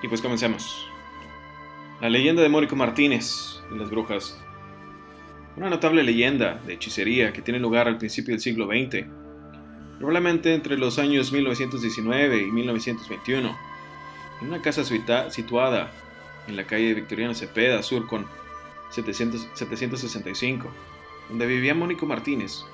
Y 0.02 0.08
pues 0.08 0.22
comencemos. 0.22 0.88
La 2.02 2.10
leyenda 2.10 2.42
de 2.42 2.50
Mónico 2.50 2.76
Martínez 2.76 3.62
y 3.72 3.78
las 3.78 3.90
brujas 3.90 4.38
una 5.58 5.70
notable 5.70 6.04
leyenda 6.04 6.62
de 6.66 6.74
hechicería 6.74 7.32
que 7.32 7.42
tiene 7.42 7.60
lugar 7.60 7.88
al 7.88 7.98
principio 7.98 8.34
del 8.34 8.42
siglo 8.42 8.66
XX, 8.68 9.06
probablemente 9.98 10.54
entre 10.54 10.78
los 10.78 11.00
años 11.00 11.32
1919 11.32 12.40
y 12.40 12.52
1921, 12.52 13.58
en 14.42 14.48
una 14.48 14.62
casa 14.62 14.84
situada 14.84 15.92
en 16.48 16.58
la 16.58 16.68
calle 16.68 16.94
Victoriano 16.94 17.34
Cepeda, 17.34 17.82
sur 17.84 18.06
con 18.06 18.26
765, 18.90 20.68
donde 21.30 21.48
vivía 21.48 21.74
Mónico 21.74 22.06
Martínez, 22.06 22.66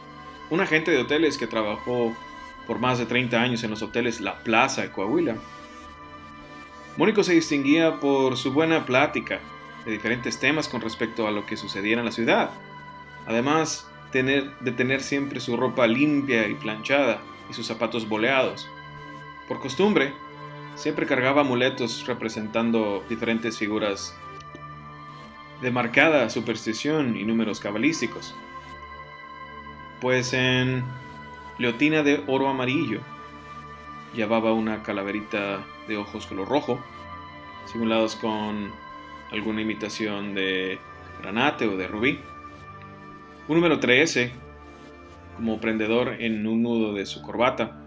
un 0.49 0.59
agente 0.59 0.89
de 0.89 0.97
hoteles 0.97 1.37
que 1.37 1.45
trabajó 1.47 2.15
por 2.67 2.79
más 2.79 2.99
de 2.99 3.05
30 3.05 3.41
años 3.41 3.63
en 3.63 3.71
los 3.71 3.81
hoteles 3.81 4.21
La 4.21 4.39
Plaza 4.39 4.81
de 4.81 4.91
Coahuila. 4.91 5.35
Mónico 6.97 7.23
se 7.23 7.33
distinguía 7.33 7.99
por 7.99 8.37
su 8.37 8.51
buena 8.51 8.85
plática 8.85 9.39
de 9.85 9.91
diferentes 9.91 10.39
temas 10.39 10.67
con 10.67 10.81
respecto 10.81 11.27
a 11.27 11.31
lo 11.31 11.45
que 11.45 11.57
sucediera 11.57 12.01
en 12.01 12.05
la 12.05 12.11
ciudad, 12.11 12.51
Además 13.27 13.87
tener, 14.11 14.51
de 14.59 14.71
tener 14.71 15.01
siempre 15.01 15.39
su 15.39 15.57
ropa 15.57 15.87
limpia 15.87 16.47
y 16.47 16.55
planchada 16.55 17.21
y 17.49 17.53
sus 17.53 17.67
zapatos 17.67 18.07
boleados. 18.07 18.67
Por 19.47 19.59
costumbre, 19.59 20.13
siempre 20.75 21.05
cargaba 21.05 21.41
amuletos 21.41 22.05
representando 22.07 23.03
diferentes 23.09 23.57
figuras 23.57 24.15
de 25.61 25.71
marcada 25.71 26.29
superstición 26.29 27.15
y 27.15 27.23
números 27.23 27.59
cabalísticos. 27.59 28.33
Pues 29.99 30.33
en 30.33 30.83
leotina 31.61 32.01
de 32.01 32.23
oro 32.25 32.49
amarillo 32.49 33.01
llevaba 34.15 34.51
una 34.51 34.81
calaverita 34.81 35.63
de 35.87 35.95
ojos 35.95 36.25
color 36.25 36.49
rojo, 36.49 36.79
simulados 37.71 38.15
con 38.15 38.71
alguna 39.31 39.61
imitación 39.61 40.33
de 40.33 40.79
granate 41.21 41.67
o 41.67 41.77
de 41.77 41.87
rubí. 41.87 42.19
Un 43.47 43.57
número 43.57 43.79
13 43.79 44.31
como 45.35 45.61
prendedor 45.61 46.15
en 46.19 46.47
un 46.47 46.63
nudo 46.63 46.93
de 46.93 47.05
su 47.05 47.21
corbata 47.21 47.79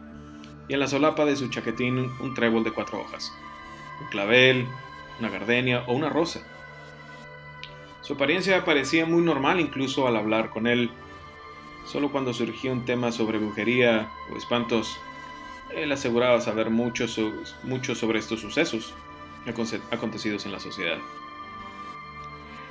y 0.68 0.74
en 0.74 0.80
la 0.80 0.86
solapa 0.86 1.24
de 1.24 1.34
su 1.34 1.48
chaquetín 1.48 1.98
un 2.20 2.32
trébol 2.32 2.62
de 2.62 2.70
cuatro 2.70 3.00
hojas, 3.00 3.32
un 4.00 4.06
clavel, 4.06 4.66
una 5.18 5.30
gardenia 5.30 5.82
o 5.88 5.94
una 5.94 6.10
rosa. 6.10 6.40
Su 8.02 8.12
apariencia 8.12 8.64
parecía 8.64 9.04
muy 9.04 9.22
normal 9.22 9.58
incluso 9.58 10.06
al 10.06 10.16
hablar 10.16 10.50
con 10.50 10.68
él. 10.68 10.90
Solo 11.84 12.10
cuando 12.10 12.32
surgía 12.32 12.72
un 12.72 12.84
tema 12.84 13.12
sobre 13.12 13.38
brujería 13.38 14.10
o 14.32 14.36
espantos, 14.36 14.98
él 15.74 15.92
aseguraba 15.92 16.40
saber 16.40 16.70
mucho, 16.70 17.06
mucho 17.62 17.94
sobre 17.94 18.18
estos 18.18 18.40
sucesos 18.40 18.94
acontecidos 19.90 20.46
en 20.46 20.52
la 20.52 20.60
sociedad. 20.60 20.98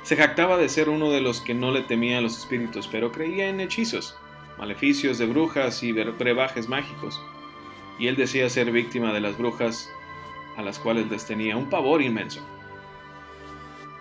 Se 0.02 0.16
jactaba 0.16 0.58
de 0.58 0.68
ser 0.68 0.88
uno 0.88 1.10
de 1.10 1.20
los 1.20 1.40
que 1.40 1.54
no 1.54 1.70
le 1.70 1.82
temían 1.82 2.22
los 2.22 2.36
espíritus, 2.36 2.88
pero 2.88 3.12
creía 3.12 3.48
en 3.48 3.60
hechizos, 3.60 4.16
maleficios 4.58 5.18
de 5.18 5.26
brujas 5.26 5.82
y 5.82 5.92
brebajes 5.92 6.68
mágicos, 6.68 7.22
y 7.98 8.08
él 8.08 8.16
decía 8.16 8.50
ser 8.50 8.70
víctima 8.70 9.12
de 9.12 9.20
las 9.20 9.38
brujas 9.38 9.90
a 10.56 10.62
las 10.62 10.78
cuales 10.78 11.10
les 11.10 11.24
tenía 11.26 11.56
un 11.56 11.70
pavor 11.70 12.02
inmenso. 12.02 12.40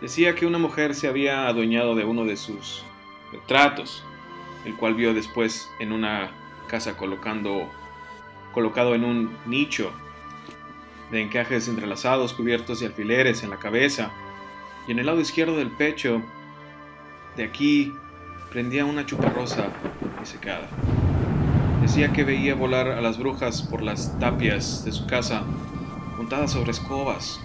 Decía 0.01 0.35
que 0.35 0.45
una 0.45 0.57
mujer 0.57 0.95
se 0.95 1.07
había 1.07 1.47
adueñado 1.47 1.95
de 1.95 2.03
uno 2.03 2.25
de 2.25 2.35
sus 2.35 2.83
retratos, 3.31 4.03
el 4.65 4.75
cual 4.75 4.95
vio 4.95 5.13
después 5.13 5.69
en 5.79 5.91
una 5.91 6.31
casa 6.67 6.95
colocado 6.97 8.95
en 8.95 9.03
un 9.03 9.37
nicho 9.45 9.91
de 11.11 11.21
encajes 11.21 11.67
entrelazados 11.67 12.33
cubiertos 12.33 12.79
de 12.79 12.87
alfileres 12.87 13.43
en 13.43 13.49
la 13.49 13.57
cabeza 13.57 14.11
y 14.87 14.91
en 14.91 14.99
el 14.99 15.05
lado 15.05 15.21
izquierdo 15.21 15.55
del 15.55 15.71
pecho, 15.71 16.21
de 17.37 17.43
aquí 17.43 17.93
prendía 18.51 18.85
una 18.85 19.05
chuparrosa 19.05 19.67
disecada. 20.19 20.67
Decía 21.81 22.11
que 22.11 22.23
veía 22.23 22.55
volar 22.55 22.87
a 22.87 23.01
las 23.01 23.17
brujas 23.17 23.61
por 23.61 23.81
las 23.81 24.17
tapias 24.19 24.85
de 24.85 24.91
su 24.91 25.05
casa, 25.07 25.43
montadas 26.17 26.51
sobre 26.51 26.71
escobas, 26.71 27.39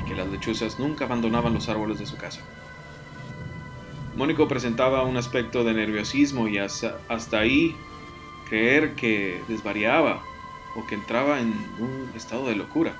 y 0.00 0.08
que 0.08 0.14
las 0.14 0.28
lechuzas 0.28 0.78
nunca 0.78 1.04
abandonaban 1.04 1.54
los 1.54 1.68
árboles 1.68 1.98
de 1.98 2.06
su 2.06 2.16
casa. 2.16 2.40
Mónico 4.16 4.48
presentaba 4.48 5.02
un 5.02 5.18
aspecto 5.18 5.62
de 5.62 5.74
nerviosismo 5.74 6.48
y 6.48 6.56
hasta, 6.56 6.98
hasta 7.08 7.38
ahí 7.38 7.76
creer 8.48 8.94
que 8.94 9.42
desvariaba 9.46 10.22
o 10.74 10.86
que 10.86 10.94
entraba 10.94 11.38
en 11.38 11.52
un 11.78 12.10
estado 12.16 12.48
de 12.48 12.56
locura. 12.56 12.94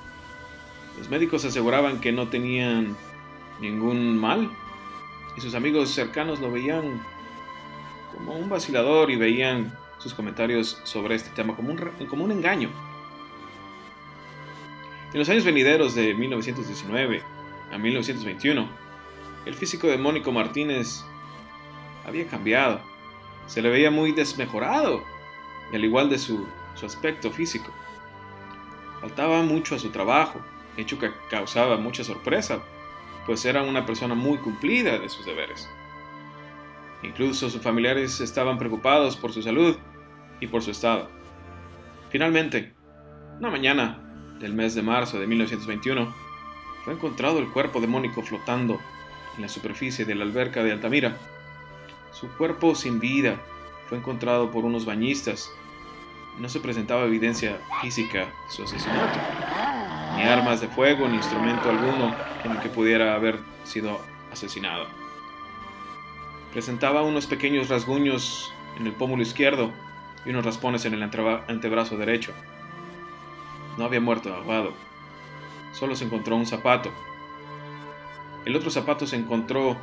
Los 0.98 1.08
médicos 1.08 1.44
aseguraban 1.46 2.00
que 2.00 2.12
no 2.12 2.28
tenían 2.28 2.96
ningún 3.62 4.18
mal 4.18 4.50
y 5.38 5.40
sus 5.40 5.54
amigos 5.54 5.90
cercanos 5.90 6.40
lo 6.40 6.52
veían 6.52 7.02
como 8.14 8.34
un 8.34 8.50
vacilador 8.50 9.10
y 9.10 9.16
veían 9.16 9.72
sus 9.98 10.12
comentarios 10.12 10.80
sobre 10.84 11.14
este 11.14 11.30
tema 11.30 11.56
como 11.56 11.70
un, 11.70 11.78
como 12.08 12.24
un 12.24 12.32
engaño. 12.32 12.68
En 15.14 15.18
los 15.18 15.28
años 15.30 15.44
venideros 15.44 15.94
de 15.94 16.12
1919 16.12 17.22
a 17.72 17.78
1921, 17.78 18.85
el 19.46 19.54
físico 19.54 19.86
de 19.86 19.96
Mónico 19.96 20.32
Martínez 20.32 21.04
había 22.04 22.26
cambiado. 22.26 22.80
Se 23.46 23.62
le 23.62 23.70
veía 23.70 23.90
muy 23.90 24.12
desmejorado, 24.12 25.02
al 25.72 25.84
igual 25.84 26.10
de 26.10 26.18
su, 26.18 26.46
su 26.74 26.84
aspecto 26.84 27.30
físico. 27.30 27.70
Faltaba 29.00 29.42
mucho 29.42 29.76
a 29.76 29.78
su 29.78 29.90
trabajo, 29.90 30.40
hecho 30.76 30.98
que 30.98 31.10
causaba 31.30 31.76
mucha 31.76 32.02
sorpresa, 32.02 32.60
pues 33.24 33.44
era 33.44 33.62
una 33.62 33.86
persona 33.86 34.14
muy 34.14 34.38
cumplida 34.38 34.98
de 34.98 35.08
sus 35.08 35.24
deberes. 35.24 35.68
Incluso 37.02 37.48
sus 37.48 37.62
familiares 37.62 38.20
estaban 38.20 38.58
preocupados 38.58 39.16
por 39.16 39.32
su 39.32 39.42
salud 39.42 39.76
y 40.40 40.48
por 40.48 40.62
su 40.62 40.72
estado. 40.72 41.08
Finalmente, 42.10 42.74
una 43.38 43.50
mañana 43.50 44.02
del 44.40 44.54
mes 44.54 44.74
de 44.74 44.82
marzo 44.82 45.18
de 45.18 45.26
1921, 45.26 46.12
fue 46.84 46.94
encontrado 46.94 47.38
el 47.38 47.48
cuerpo 47.48 47.80
de 47.80 47.86
Mónico 47.86 48.22
flotando 48.22 48.80
en 49.36 49.42
la 49.42 49.48
superficie 49.48 50.04
de 50.04 50.14
la 50.14 50.24
alberca 50.24 50.62
de 50.62 50.72
Altamira. 50.72 51.16
Su 52.12 52.28
cuerpo 52.28 52.74
sin 52.74 52.98
vida 52.98 53.36
fue 53.88 53.98
encontrado 53.98 54.50
por 54.50 54.64
unos 54.64 54.84
bañistas. 54.84 55.50
No 56.38 56.48
se 56.48 56.60
presentaba 56.60 57.04
evidencia 57.04 57.58
física 57.80 58.20
de 58.20 58.50
su 58.50 58.64
asesinato, 58.64 59.18
ni 60.16 60.22
armas 60.22 60.60
de 60.60 60.68
fuego, 60.68 61.08
ni 61.08 61.16
instrumento 61.16 61.70
alguno 61.70 62.14
en 62.44 62.52
el 62.52 62.60
que 62.60 62.68
pudiera 62.68 63.14
haber 63.14 63.38
sido 63.64 64.00
asesinado. 64.32 64.86
Presentaba 66.52 67.02
unos 67.02 67.26
pequeños 67.26 67.68
rasguños 67.68 68.52
en 68.78 68.86
el 68.86 68.92
pómulo 68.92 69.22
izquierdo 69.22 69.72
y 70.24 70.30
unos 70.30 70.44
raspones 70.44 70.84
en 70.84 70.94
el 70.94 71.02
antebrazo 71.02 71.96
derecho. 71.96 72.32
No 73.76 73.84
había 73.84 74.00
muerto 74.00 74.34
ahogado. 74.34 74.72
Solo 75.72 75.94
se 75.96 76.04
encontró 76.04 76.36
un 76.36 76.46
zapato. 76.46 76.90
El 78.46 78.54
otro 78.54 78.70
zapato 78.70 79.06
se 79.08 79.16
encontró 79.16 79.76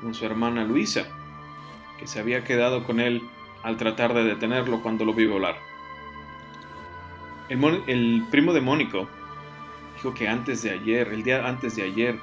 con 0.00 0.12
su 0.12 0.26
hermana 0.26 0.64
Luisa, 0.64 1.06
que 1.98 2.08
se 2.08 2.18
había 2.18 2.42
quedado 2.42 2.84
con 2.84 3.00
él 3.00 3.22
al 3.62 3.76
tratar 3.76 4.12
de 4.12 4.24
detenerlo 4.24 4.82
cuando 4.82 5.04
lo 5.04 5.14
vio 5.14 5.32
volar. 5.32 5.56
El, 7.48 8.24
primo 8.28 8.52
de 8.52 8.60
Mónico 8.60 9.08
dijo 9.94 10.14
que 10.14 10.26
antes 10.26 10.64
de 10.64 10.70
ayer, 10.72 11.08
el 11.12 11.22
día 11.22 11.46
antes 11.46 11.76
de 11.76 11.84
ayer, 11.84 12.18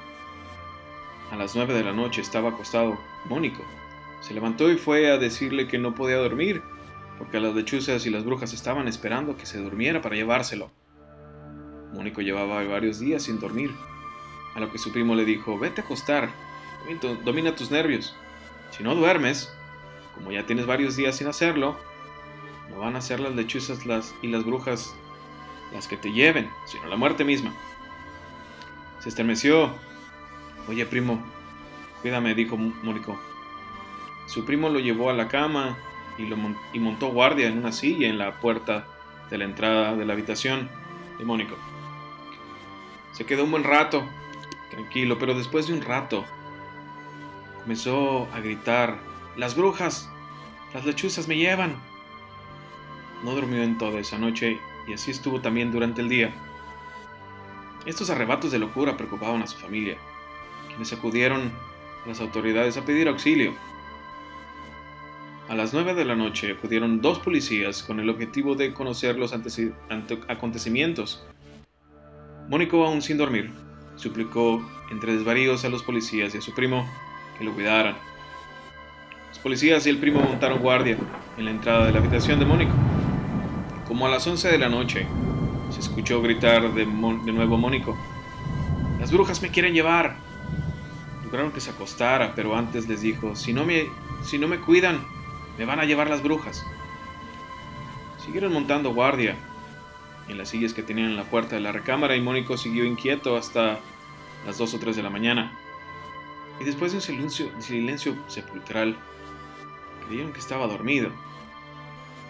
a 1.32 1.36
las 1.36 1.56
9 1.56 1.72
de 1.72 1.82
la 1.82 1.94
noche 1.94 2.20
estaba 2.20 2.50
acostado 2.50 2.98
Mónico. 3.24 3.64
Se 4.20 4.34
levantó 4.34 4.70
y 4.70 4.76
fue 4.76 5.10
a 5.10 5.16
decirle 5.16 5.66
que 5.66 5.78
no 5.78 5.94
podía 5.94 6.16
dormir 6.16 6.62
porque 7.18 7.40
las 7.40 7.54
lechuzas 7.54 8.04
y 8.04 8.10
las 8.10 8.24
brujas 8.24 8.52
estaban 8.52 8.86
esperando 8.86 9.36
que 9.36 9.46
se 9.46 9.62
durmiera 9.62 10.02
para 10.02 10.14
llevárselo. 10.14 10.70
Mónico 11.94 12.20
llevaba 12.20 12.62
varios 12.64 12.98
días 12.98 13.22
sin 13.22 13.40
dormir, 13.40 13.70
a 14.54 14.60
lo 14.60 14.70
que 14.70 14.78
su 14.78 14.92
primo 14.92 15.14
le 15.14 15.24
dijo, 15.24 15.58
vete 15.58 15.80
a 15.80 15.84
acostar, 15.84 16.30
domina 17.24 17.54
tus 17.54 17.70
nervios. 17.70 18.14
Si 18.70 18.82
no 18.82 18.94
duermes, 18.94 19.52
como 20.14 20.32
ya 20.32 20.46
tienes 20.46 20.66
varios 20.66 20.96
días 20.96 21.16
sin 21.16 21.26
hacerlo, 21.26 21.76
no 22.70 22.78
van 22.78 22.96
a 22.96 23.00
ser 23.00 23.20
las 23.20 23.34
lechuzas 23.34 23.86
las, 23.86 24.14
y 24.22 24.28
las 24.28 24.44
brujas 24.44 24.94
las 25.72 25.88
que 25.88 25.96
te 25.96 26.12
lleven, 26.12 26.50
sino 26.66 26.86
la 26.86 26.96
muerte 26.96 27.24
misma. 27.24 27.52
Se 29.00 29.08
estremeció. 29.08 29.74
Oye, 30.68 30.86
primo, 30.86 31.22
cuídame, 32.00 32.34
dijo 32.34 32.56
Mónico. 32.56 33.20
Su 34.26 34.44
primo 34.44 34.70
lo 34.70 34.78
llevó 34.78 35.10
a 35.10 35.14
la 35.14 35.28
cama 35.28 35.76
y, 36.72 36.78
montó 36.78 37.08
guardia 37.08 37.48
en 37.48 37.58
una 37.58 37.72
silla 37.72 38.08
en 38.08 38.18
la 38.18 38.40
puerta 38.40 38.86
de 39.30 39.38
la 39.38 39.44
entrada 39.44 39.94
de 39.94 40.06
la 40.06 40.12
habitación 40.12 40.70
de 41.18 41.24
Mónico. 41.24 41.56
Se 43.12 43.26
quedó 43.26 43.44
un 43.44 43.50
buen 43.50 43.64
rato, 43.64 44.08
tranquilo, 44.74 45.18
pero 45.18 45.34
después 45.34 45.66
de 45.66 45.72
un 45.72 45.82
rato 45.82 46.24
comenzó 47.62 48.28
a 48.34 48.40
gritar, 48.40 48.98
las 49.36 49.56
brujas, 49.56 50.10
las 50.72 50.84
lechuzas 50.84 51.28
me 51.28 51.36
llevan. 51.36 51.76
No 53.22 53.34
durmió 53.34 53.62
en 53.62 53.78
toda 53.78 54.00
esa 54.00 54.18
noche 54.18 54.58
y 54.86 54.92
así 54.92 55.10
estuvo 55.10 55.40
también 55.40 55.72
durante 55.72 56.02
el 56.02 56.08
día. 56.08 56.34
Estos 57.86 58.10
arrebatos 58.10 58.50
de 58.50 58.58
locura 58.58 58.96
preocupaban 58.96 59.42
a 59.42 59.46
su 59.46 59.56
familia, 59.56 59.96
quienes 60.68 60.92
acudieron 60.92 61.52
a 62.04 62.08
las 62.08 62.20
autoridades 62.20 62.76
a 62.76 62.84
pedir 62.84 63.08
auxilio. 63.08 63.54
A 65.48 65.54
las 65.54 65.74
9 65.74 65.94
de 65.94 66.04
la 66.06 66.16
noche 66.16 66.52
acudieron 66.52 67.02
dos 67.02 67.18
policías 67.18 67.82
con 67.82 68.00
el 68.00 68.08
objetivo 68.08 68.54
de 68.54 68.72
conocer 68.72 69.16
los 69.18 69.34
acontecimientos. 70.28 71.24
Mónico, 72.48 72.84
aún 72.84 73.02
sin 73.02 73.18
dormir, 73.18 73.52
suplicó 73.96 74.62
entre 74.90 75.14
desvaríos 75.14 75.64
a 75.64 75.68
los 75.68 75.82
policías 75.82 76.34
y 76.34 76.38
a 76.38 76.40
su 76.40 76.54
primo 76.54 76.88
que 77.38 77.44
lo 77.44 77.52
cuidaran. 77.52 77.96
Los 79.28 79.38
policías 79.38 79.86
y 79.86 79.90
el 79.90 79.98
primo 79.98 80.20
montaron 80.20 80.60
guardia 80.60 80.96
en 81.36 81.44
la 81.44 81.50
entrada 81.50 81.86
de 81.86 81.92
la 81.92 81.98
habitación 81.98 82.38
de 82.38 82.46
Mónico. 82.46 82.72
Como 83.88 84.06
a 84.06 84.10
las 84.10 84.26
11 84.26 84.48
de 84.48 84.58
la 84.58 84.68
noche, 84.68 85.06
se 85.70 85.80
escuchó 85.80 86.22
gritar 86.22 86.72
de, 86.72 86.86
nuevo 86.86 87.58
Mónico. 87.58 87.96
Las 89.00 89.12
brujas 89.12 89.42
me 89.42 89.50
quieren 89.50 89.74
llevar. 89.74 90.16
Lograron 91.24 91.52
que 91.52 91.60
se 91.60 91.70
acostara, 91.70 92.34
pero 92.34 92.56
antes 92.56 92.88
les 92.88 93.00
dijo, 93.00 93.34
si 93.34 93.52
no 93.52 93.64
me, 93.64 93.86
si 94.22 94.38
no 94.38 94.48
me 94.48 94.60
cuidan, 94.60 95.04
me 95.58 95.64
van 95.64 95.80
a 95.80 95.84
llevar 95.84 96.08
las 96.08 96.22
brujas. 96.22 96.64
Siguieron 98.24 98.52
montando 98.52 98.94
guardia 98.94 99.36
en 100.28 100.38
las 100.38 100.48
sillas 100.48 100.74
que 100.74 100.82
tenían 100.82 101.10
en 101.10 101.16
la 101.16 101.24
puerta 101.24 101.54
de 101.54 101.60
la 101.60 101.72
recámara 101.72 102.16
y 102.16 102.20
Mónico 102.20 102.56
siguió 102.56 102.84
inquieto 102.84 103.36
hasta 103.36 103.78
las 104.46 104.58
2 104.58 104.74
o 104.74 104.78
3 104.78 104.96
de 104.96 105.02
la 105.02 105.10
mañana. 105.10 105.52
Y 106.60 106.64
después 106.64 106.92
de 106.92 106.98
un 106.98 107.30
silencio, 107.62 108.16
sepulcral, 108.28 108.96
creyeron 110.06 110.32
que 110.32 110.40
estaba 110.40 110.66
dormido. 110.66 111.10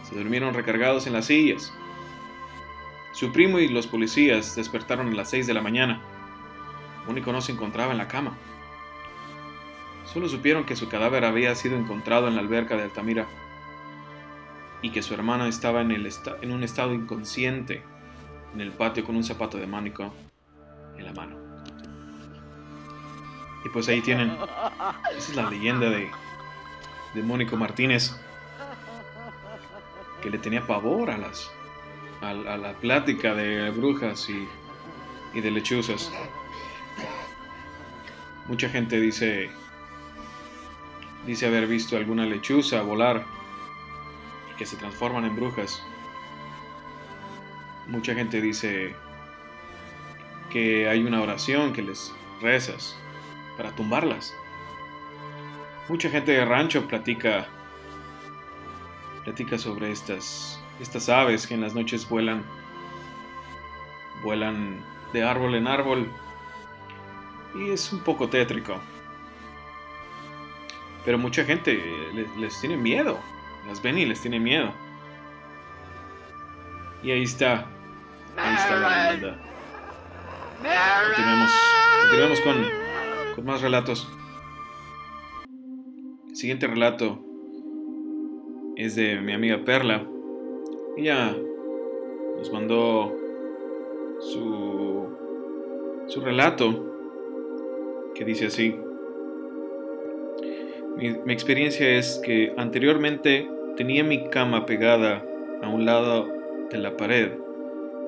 Se 0.09 0.16
durmieron 0.16 0.54
recargados 0.54 1.07
en 1.07 1.12
las 1.12 1.26
sillas. 1.26 1.72
Su 3.12 3.33
primo 3.33 3.59
y 3.59 3.68
los 3.68 3.87
policías 3.87 4.57
despertaron 4.57 5.09
a 5.09 5.14
las 5.14 5.30
6 5.30 5.46
de 5.46 5.54
la 5.54 5.62
mañana. 5.62 6.00
Mónico 7.07 7.33
no 7.33 7.40
se 7.40 7.52
encontraba 7.52 7.92
en 7.92 7.98
la 7.98 8.09
cama. 8.09 8.37
Solo 10.12 10.28
supieron 10.28 10.64
que 10.64 10.76
su 10.76 10.88
cadáver 10.88 11.24
había 11.24 11.54
sido 11.54 11.76
encontrado 11.76 12.28
en 12.28 12.35
la 12.35 12.40
alberca 12.40 12.76
de 12.76 12.85
Altamira 12.85 13.26
y 14.85 14.90
que 14.90 15.01
su 15.01 15.14
hermana 15.14 15.49
estaba 15.49 15.81
en, 15.81 15.92
el 15.92 16.07
en 16.42 16.53
un 16.53 16.62
estado 16.62 16.92
inconsciente 16.92 17.83
en 18.53 18.61
el 18.61 18.70
patio 18.70 19.03
con 19.03 19.16
un 19.16 19.25
zapato 19.25 19.57
de 19.57 19.66
mánico 19.66 20.12
en 20.99 21.07
la 21.07 21.14
mano. 21.14 21.38
Y 23.64 23.70
pues 23.70 23.88
ahí 23.88 24.03
tienen, 24.03 24.37
esa 25.16 25.31
es 25.31 25.35
la 25.35 25.49
leyenda 25.49 25.88
de, 25.88 26.11
de 27.14 27.23
Mónico 27.23 27.57
Martínez, 27.57 28.14
que 30.20 30.29
le 30.29 30.37
tenía 30.37 30.66
pavor 30.66 31.11
a, 31.11 31.16
las, 31.16 31.51
a, 32.20 32.35
la 32.35 32.75
plática 32.75 33.35
de 33.35 33.70
brujas 33.70 34.29
y, 34.29 34.47
y 35.33 35.40
de 35.40 35.51
lechuzas. 35.51 36.12
Mucha 38.49 38.68
gente 38.68 39.01
dice 39.01 39.51
Dice 41.27 41.47
haber 41.47 41.66
visto 41.66 41.97
alguna 41.97 42.27
lechuza 42.27 42.83
volar 42.83 43.25
que 44.57 44.67
se 44.67 44.77
transforman 44.77 45.25
en 45.25 45.37
brujas. 45.37 45.83
Mucha 47.87 48.14
gente 48.14 48.40
dice 48.40 48.95
que 50.51 50.88
hay 50.88 51.03
una 51.03 51.21
oración 51.21 51.73
que 51.73 51.83
les 51.83 52.12
rezas 52.40 52.97
para 53.57 53.75
tumbarlas. 53.75 54.35
Mucha 55.88 56.09
gente 56.09 56.33
de 56.33 56.45
rancho 56.45 56.87
platica 56.87 57.47
platica 59.25 59.57
sobre 59.59 59.90
estas 59.90 60.61
estas 60.81 61.09
aves 61.09 61.47
que 61.47 61.55
en 61.55 61.62
las 61.62 61.75
noches 61.75 62.07
vuelan 62.09 62.45
vuelan 64.23 64.85
de 65.12 65.23
árbol 65.23 65.55
en 65.55 65.67
árbol 65.67 66.11
y 67.55 67.71
es 67.71 67.93
un 67.93 68.01
poco 68.01 68.29
tétrico. 68.29 68.81
Pero 71.05 71.19
mucha 71.19 71.45
gente 71.45 71.81
les, 72.38 72.61
tiene 72.61 72.77
miedo, 72.77 73.21
las 73.66 73.83
ven 73.83 73.98
y 73.98 74.07
les 74.07 74.20
tiene 74.20 74.40
miedo. 74.40 74.72
Y 77.03 77.11
ahí 77.11 77.22
está, 77.22 77.66
ahí 78.37 78.55
está 78.55 78.77
la. 78.77 79.38
Continuemos, 81.07 81.50
continuemos 82.03 82.40
con, 82.40 82.66
con 83.35 83.44
más 83.44 83.61
relatos. 83.61 84.09
El 86.31 86.37
siguiente 86.37 86.66
relato 86.66 87.22
es 88.77 88.96
de 88.96 89.20
mi 89.20 89.33
amiga 89.33 89.62
Perla. 89.64 90.07
Ella 90.96 91.37
nos 92.38 92.50
mandó 92.53 93.14
su, 94.20 95.09
su 96.07 96.20
relato 96.20 96.92
que 98.14 98.24
dice 98.24 98.46
así. 98.46 98.74
Mi, 100.96 101.11
mi, 101.24 101.33
experiencia 101.33 101.88
es 101.90 102.20
que 102.24 102.55
anteriormente 102.57 103.48
tenía 103.77 104.05
mi 104.05 104.29
cama 104.29 104.67
pegada 104.67 105.25
a 105.63 105.69
un 105.69 105.85
lado 105.85 106.29
de 106.71 106.79
la 106.79 106.97
pared 106.97 107.33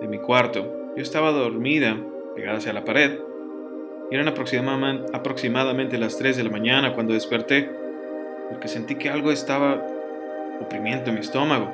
de 0.01 0.09
mi 0.09 0.19
cuarto. 0.19 0.93
Yo 0.97 1.03
estaba 1.03 1.33
dormida, 1.33 1.97
pegada 2.35 2.59
hacia 2.59 2.73
la 2.73 2.85
pared, 2.85 3.19
y 4.11 4.15
eran 4.15 4.29
aproximadamente, 4.29 5.99
las 5.99 6.17
3 6.17 6.37
de 6.37 6.45
la 6.45 6.51
mañana 6.51 6.95
cuando 6.95 7.13
desperté, 7.13 7.69
porque 8.51 8.69
sentí 8.69 8.95
que 8.95 9.11
algo 9.11 9.33
estaba 9.33 9.85
oprimiendo 10.61 11.13
mi 11.13 11.21
estómago. 11.21 11.73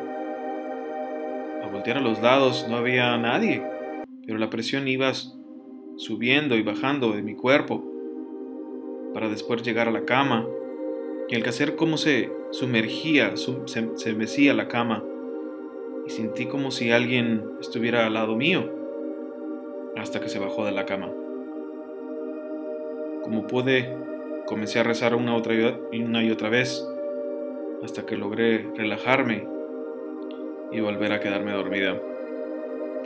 Al 1.63 1.71
voltear 1.71 1.99
a 1.99 2.01
los 2.01 2.21
lados 2.23 2.67
no 2.69 2.77
había 2.77 3.17
nadie, 3.19 3.63
pero 4.27 4.39
la 4.39 4.49
presión 4.49 4.89
iba 4.89 5.13
subiendo 5.97 6.57
y 6.57 6.63
bajando 6.63 7.13
de 7.13 7.23
mi 7.23 7.35
cuerpo 7.35 7.85
para 9.13 9.29
después 9.29 9.63
llegar 9.63 9.89
a 9.89 9.93
la 9.93 10.07
cama 10.07 10.47
y 11.29 11.37
al 11.37 11.49
hacer 11.49 11.77
como 11.77 11.97
se 11.97 12.31
sumergía, 12.51 13.35
se, 13.37 14.13
mecía 14.15 14.55
la 14.55 14.69
cama 14.69 15.03
y 16.07 16.11
sentí 16.11 16.47
como 16.47 16.71
si 16.71 16.93
alguien 16.93 17.45
estuviera 17.61 18.07
al 18.07 18.15
lado 18.15 18.37
mío 18.37 18.71
hasta 19.97 20.21
que 20.21 20.29
se 20.29 20.39
bajó 20.39 20.65
de 20.65 20.73
la 20.73 20.85
cama. 20.85 21.11
Como 23.23 23.47
pude, 23.47 23.97
comencé 24.47 24.81
a 24.81 24.83
rezar 24.83 25.15
una, 25.15 25.35
otra 25.37 25.55
y 25.93 26.03
una 26.03 26.23
y 26.23 26.31
otra 26.31 26.49
vez 26.49 26.87
hasta 27.83 28.05
que 28.05 28.17
logré 28.17 28.69
relajarme 28.77 29.47
y 30.71 30.81
volver 30.81 31.13
a 31.13 31.21
quedarme 31.21 31.53
dormida 31.53 32.01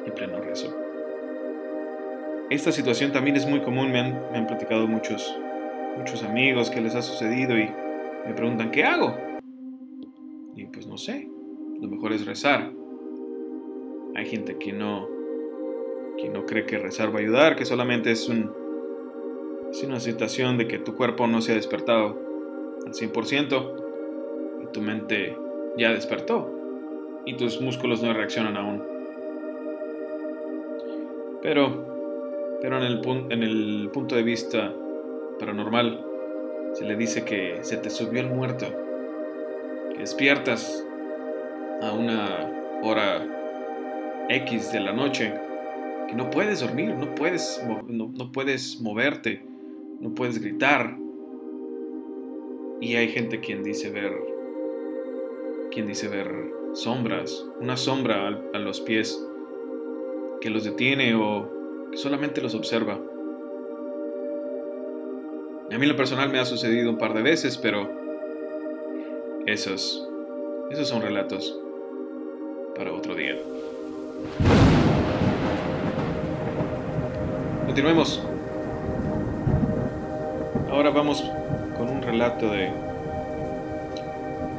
en 0.04 0.12
pleno 0.14 0.40
rezo. 0.40 0.74
Esta 2.50 2.70
situación 2.72 3.12
también 3.12 3.36
es 3.36 3.46
muy 3.46 3.60
común, 3.60 3.90
me 3.90 3.98
han, 3.98 4.30
me 4.30 4.38
han 4.38 4.46
platicado 4.46 4.86
muchos, 4.86 5.36
muchos 5.98 6.22
amigos 6.22 6.70
que 6.70 6.80
les 6.80 6.94
ha 6.94 7.02
sucedido 7.02 7.58
y 7.58 7.68
me 8.26 8.34
preguntan, 8.34 8.70
¿qué 8.70 8.84
hago? 8.84 9.14
Y 10.56 10.66
pues 10.66 10.86
no 10.86 10.98
sé, 10.98 11.28
lo 11.80 11.88
mejor 11.88 12.12
es 12.12 12.26
rezar. 12.26 12.72
Hay 14.14 14.26
gente 14.26 14.56
que 14.58 14.72
no, 14.72 15.08
que 16.18 16.28
no 16.28 16.46
cree 16.46 16.64
que 16.66 16.78
rezar 16.78 17.14
va 17.14 17.18
a 17.18 17.22
ayudar, 17.22 17.56
que 17.56 17.64
solamente 17.64 18.10
es, 18.10 18.28
un, 18.28 18.50
es 19.70 19.82
una 19.84 20.00
situación 20.00 20.58
de 20.58 20.66
que 20.66 20.78
tu 20.78 20.94
cuerpo 20.94 21.26
no 21.26 21.40
se 21.40 21.52
ha 21.52 21.54
despertado 21.54 22.18
al 22.86 22.92
100% 22.92 24.62
y 24.62 24.72
tu 24.72 24.80
mente 24.80 25.36
ya 25.76 25.92
despertó 25.92 26.50
y 27.26 27.36
tus 27.36 27.60
músculos 27.60 28.02
no 28.02 28.14
reaccionan 28.14 28.56
aún. 28.56 28.82
Pero, 31.42 32.58
pero 32.62 32.78
en 32.78 32.84
el, 32.84 33.00
en 33.30 33.42
el 33.42 33.90
punto 33.92 34.16
de 34.16 34.22
vista 34.22 34.72
paranormal, 35.38 36.05
se 36.76 36.84
le 36.84 36.94
dice 36.94 37.24
que 37.24 37.60
se 37.62 37.78
te 37.78 37.88
subió 37.88 38.20
el 38.20 38.28
muerto, 38.28 38.66
que 39.92 40.00
despiertas 40.00 40.86
a 41.80 41.90
una 41.92 42.52
hora 42.82 44.26
X 44.28 44.72
de 44.72 44.80
la 44.80 44.92
noche, 44.92 45.32
que 46.06 46.14
no 46.14 46.28
puedes 46.28 46.60
dormir, 46.60 46.94
no 46.94 47.14
puedes, 47.14 47.62
no, 47.88 48.30
puedes 48.30 48.78
moverte, 48.82 49.42
no 50.00 50.14
puedes 50.14 50.38
gritar. 50.38 50.98
Y 52.82 52.96
hay 52.96 53.08
gente 53.08 53.40
quien 53.40 53.62
dice 53.62 53.88
ver, 53.88 54.12
quien 55.70 55.86
dice 55.86 56.08
ver 56.08 56.30
sombras, 56.74 57.46
una 57.58 57.78
sombra 57.78 58.28
a, 58.28 58.56
a 58.56 58.58
los 58.58 58.82
pies 58.82 59.18
que 60.42 60.50
los 60.50 60.64
detiene 60.64 61.14
o 61.14 61.88
que 61.90 61.96
solamente 61.96 62.42
los 62.42 62.54
observa. 62.54 63.00
A 65.68 65.78
mí 65.78 65.86
lo 65.86 65.96
personal 65.96 66.30
me 66.30 66.38
ha 66.38 66.44
sucedido 66.44 66.90
un 66.90 66.96
par 66.96 67.12
de 67.12 67.22
veces, 67.22 67.58
pero 67.58 67.90
esos, 69.46 70.08
esos 70.70 70.88
son 70.88 71.02
relatos 71.02 71.58
para 72.76 72.92
otro 72.92 73.16
día. 73.16 73.34
Continuemos. 77.66 78.22
Ahora 80.70 80.90
vamos 80.90 81.24
con 81.76 81.88
un 81.88 82.00
relato 82.00 82.48
de, 82.48 82.70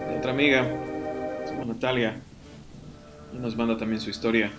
de 0.09 0.17
otra 0.17 0.31
amiga, 0.31 0.67
Natalia, 1.65 2.19
y 3.33 3.37
nos 3.37 3.55
manda 3.55 3.77
también 3.77 4.01
su 4.01 4.09
historia. 4.09 4.51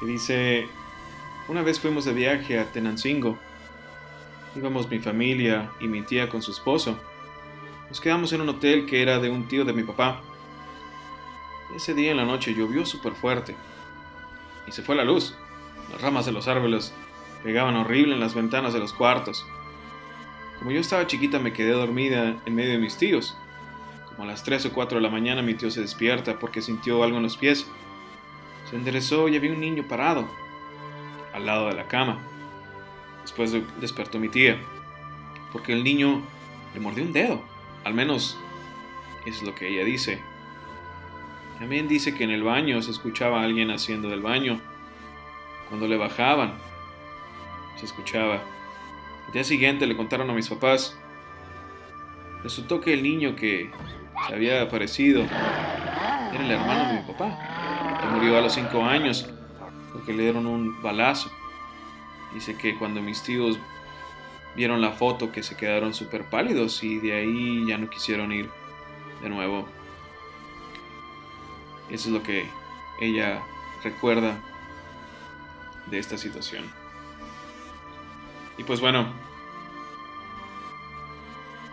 Y 0.00 0.06
dice, 0.06 0.66
una 1.48 1.60
vez 1.60 1.78
fuimos 1.78 2.06
de 2.06 2.14
viaje 2.14 2.58
a 2.58 2.64
Tenancingo 2.72 3.38
Íbamos 4.54 4.90
mi 4.90 4.98
familia 4.98 5.70
y 5.80 5.88
mi 5.88 6.02
tía 6.02 6.28
con 6.28 6.42
su 6.42 6.50
esposo. 6.50 6.98
Nos 7.88 8.00
quedamos 8.00 8.32
en 8.34 8.42
un 8.42 8.50
hotel 8.50 8.84
que 8.84 9.00
era 9.00 9.18
de 9.18 9.30
un 9.30 9.48
tío 9.48 9.64
de 9.64 9.72
mi 9.72 9.82
papá. 9.82 10.20
Ese 11.74 11.94
día 11.94 12.10
en 12.10 12.18
la 12.18 12.26
noche 12.26 12.54
llovió 12.54 12.84
súper 12.84 13.14
fuerte 13.14 13.54
y 14.66 14.72
se 14.72 14.82
fue 14.82 14.94
la 14.94 15.04
luz. 15.04 15.34
Las 15.90 16.02
ramas 16.02 16.26
de 16.26 16.32
los 16.32 16.48
árboles 16.48 16.92
pegaban 17.42 17.76
horrible 17.76 18.14
en 18.14 18.20
las 18.20 18.34
ventanas 18.34 18.74
de 18.74 18.80
los 18.80 18.92
cuartos. 18.92 19.46
Como 20.58 20.70
yo 20.70 20.80
estaba 20.80 21.06
chiquita 21.06 21.38
me 21.38 21.54
quedé 21.54 21.72
dormida 21.72 22.36
en 22.44 22.54
medio 22.54 22.72
de 22.72 22.78
mis 22.78 22.98
tíos. 22.98 23.34
Como 24.06 24.24
a 24.24 24.26
las 24.26 24.44
3 24.44 24.66
o 24.66 24.72
4 24.74 24.98
de 24.98 25.02
la 25.02 25.10
mañana 25.10 25.40
mi 25.40 25.54
tío 25.54 25.70
se 25.70 25.80
despierta 25.80 26.38
porque 26.38 26.60
sintió 26.60 27.02
algo 27.02 27.16
en 27.16 27.22
los 27.22 27.38
pies. 27.38 27.66
Se 28.68 28.76
enderezó 28.76 29.28
y 29.28 29.36
había 29.36 29.52
un 29.52 29.60
niño 29.60 29.84
parado 29.88 30.28
al 31.32 31.46
lado 31.46 31.68
de 31.68 31.74
la 31.74 31.88
cama. 31.88 32.18
Después 33.36 33.56
despertó 33.80 34.18
mi 34.18 34.28
tía, 34.28 34.58
porque 35.52 35.72
el 35.72 35.82
niño 35.82 36.20
le 36.74 36.80
mordió 36.80 37.02
un 37.02 37.14
dedo. 37.14 37.42
Al 37.82 37.94
menos 37.94 38.38
es 39.24 39.42
lo 39.42 39.54
que 39.54 39.68
ella 39.68 39.84
dice. 39.84 40.20
También 41.58 41.88
dice 41.88 42.14
que 42.14 42.24
en 42.24 42.30
el 42.30 42.42
baño 42.42 42.82
se 42.82 42.90
escuchaba 42.90 43.40
a 43.40 43.44
alguien 43.44 43.70
haciendo 43.70 44.10
del 44.10 44.20
baño. 44.20 44.60
Cuando 45.70 45.88
le 45.88 45.96
bajaban, 45.96 46.52
se 47.76 47.86
escuchaba. 47.86 48.42
El 49.28 49.32
día 49.32 49.44
siguiente 49.44 49.86
le 49.86 49.96
contaron 49.96 50.28
a 50.28 50.34
mis 50.34 50.48
papás. 50.50 50.98
Resultó 52.42 52.82
que 52.82 52.92
el 52.92 53.02
niño 53.02 53.34
que 53.34 53.70
se 54.28 54.34
había 54.34 54.60
aparecido 54.60 55.22
era 55.22 56.44
el 56.44 56.50
hermano 56.50 56.88
de 56.88 57.00
mi 57.00 57.12
papá, 57.12 57.98
que 57.98 58.06
murió 58.08 58.36
a 58.36 58.42
los 58.42 58.52
5 58.52 58.84
años 58.84 59.30
porque 59.90 60.12
le 60.12 60.24
dieron 60.24 60.46
un 60.46 60.82
balazo. 60.82 61.30
Dice 62.34 62.56
que 62.56 62.76
cuando 62.76 63.02
mis 63.02 63.22
tíos 63.22 63.58
vieron 64.54 64.80
la 64.80 64.92
foto 64.92 65.32
que 65.32 65.42
se 65.42 65.56
quedaron 65.56 65.94
súper 65.94 66.24
pálidos 66.24 66.82
y 66.82 66.98
de 66.98 67.14
ahí 67.14 67.66
ya 67.66 67.78
no 67.78 67.88
quisieron 67.88 68.32
ir 68.32 68.50
de 69.22 69.28
nuevo. 69.28 69.66
Eso 71.90 72.08
es 72.08 72.14
lo 72.14 72.22
que 72.22 72.46
ella 73.00 73.42
recuerda 73.82 74.38
de 75.86 75.98
esta 75.98 76.16
situación. 76.16 76.64
Y 78.58 78.64
pues 78.64 78.80
bueno, 78.80 79.06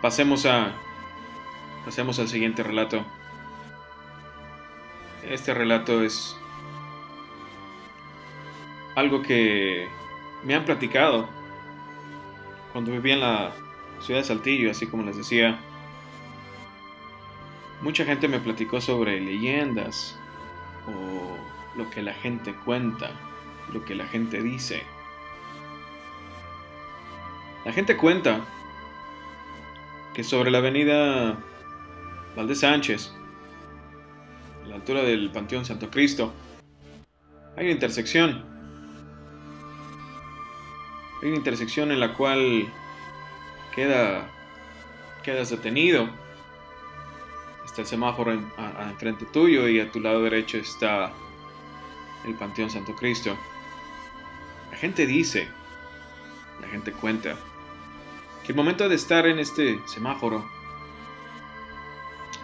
pasemos 0.00 0.46
a 0.46 0.72
pasemos 1.84 2.18
al 2.18 2.28
siguiente 2.28 2.62
relato. 2.62 3.04
Este 5.22 5.54
relato 5.54 6.02
es 6.02 6.36
algo 8.96 9.22
que 9.22 9.88
me 10.44 10.54
han 10.54 10.64
platicado 10.64 11.28
cuando 12.72 12.92
vivía 12.92 13.14
en 13.14 13.20
la 13.20 13.52
ciudad 14.00 14.20
de 14.20 14.26
Saltillo, 14.26 14.70
así 14.70 14.86
como 14.86 15.02
les 15.02 15.16
decía, 15.16 15.58
mucha 17.82 18.04
gente 18.04 18.28
me 18.28 18.40
platicó 18.40 18.80
sobre 18.80 19.20
leyendas 19.20 20.18
o 20.86 21.78
lo 21.78 21.90
que 21.90 22.02
la 22.02 22.14
gente 22.14 22.54
cuenta, 22.54 23.10
lo 23.72 23.84
que 23.84 23.94
la 23.94 24.06
gente 24.06 24.42
dice. 24.42 24.82
La 27.64 27.72
gente 27.72 27.96
cuenta 27.96 28.40
que 30.14 30.24
sobre 30.24 30.50
la 30.50 30.58
avenida 30.58 31.38
Valdés 32.36 32.60
Sánchez, 32.60 33.12
a 34.64 34.68
la 34.68 34.76
altura 34.76 35.02
del 35.02 35.30
Panteón 35.30 35.64
Santo 35.64 35.90
Cristo, 35.90 36.32
hay 37.56 37.64
una 37.64 37.72
intersección. 37.72 38.59
Hay 41.22 41.28
una 41.28 41.36
intersección 41.36 41.92
en 41.92 42.00
la 42.00 42.14
cual 42.14 42.72
queda, 43.74 44.28
quedas 45.22 45.50
detenido. 45.50 46.08
Está 47.64 47.82
el 47.82 47.86
semáforo 47.86 48.32
enfrente 48.32 49.26
tuyo 49.26 49.68
y 49.68 49.80
a 49.80 49.90
tu 49.90 50.00
lado 50.00 50.22
derecho 50.22 50.56
está 50.58 51.12
el 52.24 52.34
Panteón 52.34 52.70
Santo 52.70 52.94
Cristo. 52.96 53.36
La 54.70 54.76
gente 54.76 55.06
dice, 55.06 55.48
la 56.60 56.68
gente 56.68 56.92
cuenta, 56.92 57.36
que 58.44 58.52
el 58.52 58.56
momento 58.56 58.88
de 58.88 58.94
estar 58.94 59.26
en 59.26 59.38
este 59.38 59.80
semáforo, 59.86 60.44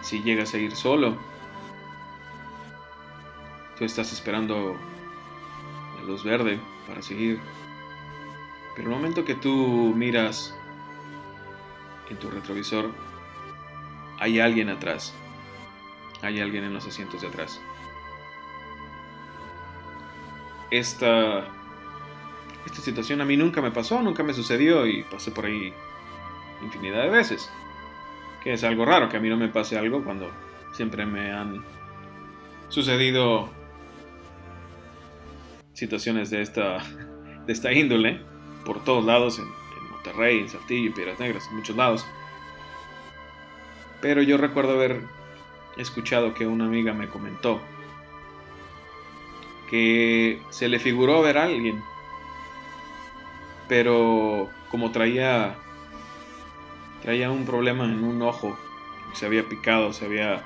si 0.01 0.21
llegas 0.21 0.53
a 0.53 0.57
ir 0.57 0.75
solo, 0.75 1.17
tú 3.77 3.85
estás 3.85 4.11
esperando 4.11 4.75
la 5.97 6.03
luz 6.03 6.23
verde 6.23 6.59
para 6.87 7.01
seguir. 7.01 7.39
Pero 8.77 8.89
el 8.89 8.95
momento 8.95 9.25
que 9.25 9.33
tú 9.33 9.91
miras 9.95 10.53
en 12.11 12.17
tu 12.17 12.29
retrovisor, 12.29 12.91
hay 14.19 14.39
alguien 14.39 14.69
atrás. 14.69 15.15
Hay 16.21 16.39
alguien 16.39 16.63
en 16.63 16.75
los 16.75 16.85
asientos 16.85 17.21
de 17.21 17.27
atrás. 17.27 17.59
Esta, 20.69 21.39
esta 22.67 22.81
situación 22.81 23.19
a 23.19 23.25
mí 23.25 23.35
nunca 23.35 23.63
me 23.63 23.71
pasó, 23.71 23.99
nunca 24.03 24.21
me 24.21 24.33
sucedió 24.33 24.85
y 24.85 25.01
pasé 25.03 25.31
por 25.31 25.45
ahí 25.45 25.73
infinidad 26.61 27.01
de 27.01 27.09
veces. 27.09 27.49
Que 28.43 28.53
es 28.53 28.63
algo 28.63 28.85
raro 28.85 29.09
que 29.09 29.17
a 29.17 29.19
mí 29.19 29.27
no 29.27 29.37
me 29.37 29.47
pase 29.47 29.75
algo 29.79 30.03
cuando 30.03 30.29
siempre 30.73 31.03
me 31.07 31.31
han 31.31 31.63
sucedido 32.69 33.49
situaciones 35.73 36.29
de 36.29 36.43
esta, 36.43 36.77
de 37.47 37.53
esta 37.53 37.73
índole 37.73 38.36
por 38.67 38.83
todos 38.83 39.05
lados, 39.05 39.39
en, 39.39 39.47
Monterrey, 39.89 40.39
en 40.39 40.49
Saltillo, 40.49 40.87
en 40.87 40.93
Piedras 40.93 41.19
Negras, 41.19 41.47
en 41.49 41.55
muchos 41.55 41.75
lados. 41.75 42.05
Pero 44.01 44.21
yo 44.21 44.37
recuerdo 44.37 44.73
haber 44.73 45.01
escuchado 45.77 46.33
que 46.33 46.45
una 46.45 46.65
amiga 46.65 46.93
me 46.93 47.07
comentó 47.07 47.61
que 49.69 50.41
se 50.49 50.67
le 50.67 50.79
figuró 50.79 51.21
ver 51.21 51.37
a 51.37 51.43
alguien, 51.43 51.81
pero 53.67 54.49
como 54.69 54.91
traía 54.91 55.55
traía 57.01 57.31
un 57.31 57.45
problema 57.45 57.85
en 57.85 58.03
un 58.03 58.21
ojo, 58.21 58.57
se 59.13 59.25
había 59.25 59.47
picado, 59.47 59.93
se 59.93 60.05
había 60.05 60.43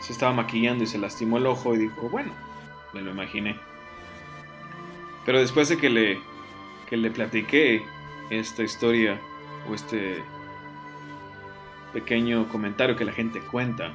se 0.00 0.12
estaba 0.12 0.32
maquillando 0.32 0.84
y 0.84 0.86
se 0.86 0.98
lastimó 0.98 1.36
el 1.36 1.46
ojo 1.46 1.74
y 1.74 1.78
dijo, 1.78 2.08
bueno, 2.08 2.32
me 2.94 3.02
lo 3.02 3.10
imaginé. 3.10 3.56
Pero 5.26 5.38
después 5.38 5.68
de 5.68 5.76
que 5.76 5.90
le 5.90 6.29
que 6.90 6.96
le 6.96 7.10
platiqué 7.10 7.84
esta 8.30 8.64
historia 8.64 9.18
o 9.68 9.74
este 9.74 10.22
pequeño 11.92 12.48
comentario 12.48 12.96
que 12.96 13.04
la 13.04 13.12
gente 13.12 13.40
cuenta, 13.40 13.92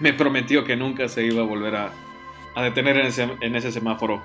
me 0.00 0.12
prometió 0.12 0.64
que 0.64 0.76
nunca 0.76 1.08
se 1.08 1.24
iba 1.24 1.42
a 1.42 1.46
volver 1.46 1.76
a, 1.76 1.92
detener 2.62 2.96
en 2.96 3.06
ese, 3.06 3.28
en 3.40 3.54
ese, 3.54 3.70
semáforo 3.70 4.22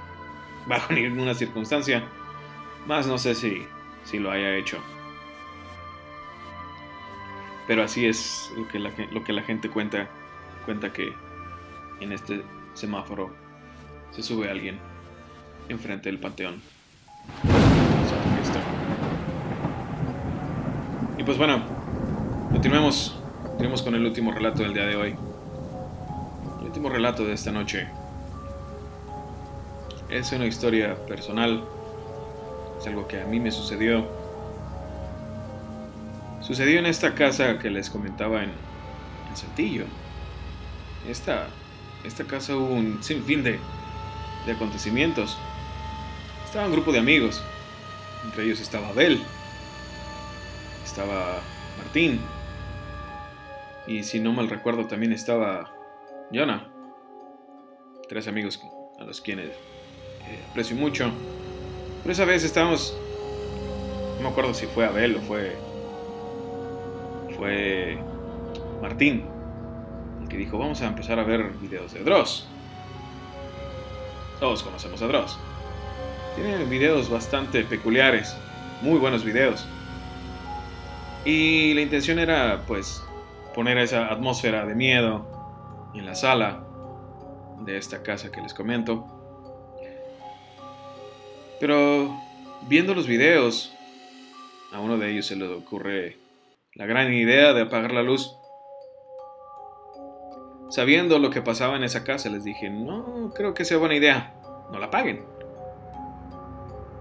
bajo 0.65 0.93
ninguna 0.95 1.33
circunstancia. 1.33 2.03
Más 2.87 3.05
no 3.05 3.17
sé 3.17 3.35
si, 3.35 3.65
si 4.05 4.19
lo 4.19 4.31
haya 4.31 4.55
hecho. 4.55 4.79
Pero 7.67 7.83
así 7.83 8.05
es 8.05 8.51
lo 8.55 8.67
que 8.69 8.79
la, 8.79 8.91
lo 9.11 9.23
que 9.23 9.33
la 9.33 9.43
gente 9.43 9.69
cuenta. 9.69 10.09
Cuenta 10.65 10.91
que 10.91 11.13
en 11.99 12.11
este 12.11 12.43
semáforo 12.73 13.33
se 14.11 14.23
sube 14.23 14.49
alguien 14.49 14.79
enfrente 15.69 16.09
del 16.09 16.19
panteón. 16.19 16.61
Y 21.17 21.23
pues 21.23 21.37
bueno, 21.37 21.61
continuemos, 22.51 23.15
continuemos 23.43 23.81
con 23.81 23.95
el 23.95 24.05
último 24.05 24.31
relato 24.31 24.63
del 24.63 24.73
día 24.73 24.85
de 24.85 24.95
hoy. 24.95 25.15
El 26.59 26.65
último 26.65 26.89
relato 26.89 27.25
de 27.25 27.33
esta 27.33 27.51
noche 27.51 27.87
es 30.09 30.31
una 30.31 30.45
historia 30.45 30.95
personal, 31.07 31.63
es 32.79 32.87
algo 32.87 33.07
que 33.07 33.21
a 33.21 33.25
mí 33.25 33.39
me 33.39 33.51
sucedió. 33.51 34.05
Sucedió 36.41 36.79
en 36.79 36.85
esta 36.85 37.13
casa 37.13 37.57
que 37.59 37.69
les 37.69 37.89
comentaba 37.89 38.43
en, 38.43 38.51
en 39.29 39.35
Saltillo. 39.35 39.85
Esta, 41.09 41.47
esta 42.03 42.23
casa 42.25 42.55
hubo 42.55 42.73
un 42.73 43.03
sinfín 43.03 43.43
de, 43.43 43.59
de 44.45 44.51
acontecimientos. 44.51 45.37
Estaba 46.57 46.69
un 46.69 46.73
grupo 46.73 46.91
de 46.91 46.97
amigos. 46.97 47.43
Entre 48.25 48.45
ellos 48.45 48.59
estaba 48.59 48.87
Abel. 48.87 49.21
Estaba 50.83 51.39
Martín. 51.77 52.19
Y 53.85 54.01
si 54.01 54.19
no 54.19 54.33
mal 54.33 54.49
recuerdo 54.49 54.87
también 54.87 55.13
estaba 55.13 55.71
Jonah. 56.33 56.67
Tres 58.09 58.27
amigos 58.27 58.59
a 58.99 59.03
los 59.03 59.21
quienes 59.21 59.49
eh, 59.49 60.43
aprecio 60.49 60.75
mucho. 60.75 61.11
Pero 62.01 62.13
esa 62.13 62.25
vez 62.25 62.43
estábamos... 62.43 62.97
No 64.15 64.23
me 64.23 64.29
acuerdo 64.29 64.55
si 64.55 64.65
fue 64.65 64.87
Abel 64.87 65.17
o 65.17 65.21
fue... 65.21 65.55
Fue 67.37 67.99
Martín. 68.81 69.25
El 70.23 70.27
que 70.27 70.37
dijo, 70.37 70.57
vamos 70.57 70.81
a 70.81 70.87
empezar 70.87 71.19
a 71.19 71.23
ver 71.23 71.51
videos 71.61 71.93
de 71.93 72.03
Dross. 72.03 72.47
Todos 74.39 74.63
conocemos 74.63 74.99
a 75.03 75.07
Dross. 75.07 75.37
Tiene 76.37 76.65
videos 76.65 77.09
bastante 77.09 77.63
peculiares, 77.63 78.37
muy 78.83 78.99
buenos 78.99 79.25
videos. 79.25 79.67
Y 81.25 81.73
la 81.73 81.81
intención 81.81 82.19
era, 82.19 82.61
pues, 82.67 83.03
poner 83.55 83.79
esa 83.79 84.13
atmósfera 84.13 84.63
de 84.67 84.75
miedo 84.75 85.25
en 85.95 86.05
la 86.05 86.13
sala 86.13 86.63
de 87.61 87.75
esta 87.75 88.03
casa 88.03 88.31
que 88.31 88.39
les 88.39 88.53
comento. 88.53 89.07
Pero 91.59 92.15
viendo 92.67 92.93
los 92.93 93.07
videos, 93.07 93.73
a 94.71 94.79
uno 94.79 94.99
de 94.99 95.09
ellos 95.09 95.25
se 95.25 95.35
le 95.35 95.47
ocurre 95.47 96.19
la 96.75 96.85
gran 96.85 97.11
idea 97.11 97.53
de 97.53 97.63
apagar 97.63 97.93
la 97.93 98.03
luz. 98.03 98.31
Sabiendo 100.69 101.17
lo 101.17 101.31
que 101.31 101.41
pasaba 101.41 101.77
en 101.77 101.83
esa 101.83 102.03
casa, 102.03 102.29
les 102.29 102.43
dije, 102.43 102.69
no 102.69 103.31
creo 103.35 103.55
que 103.55 103.65
sea 103.65 103.79
buena 103.79 103.95
idea, 103.95 104.35
no 104.71 104.77
la 104.77 104.85
apaguen. 104.85 105.36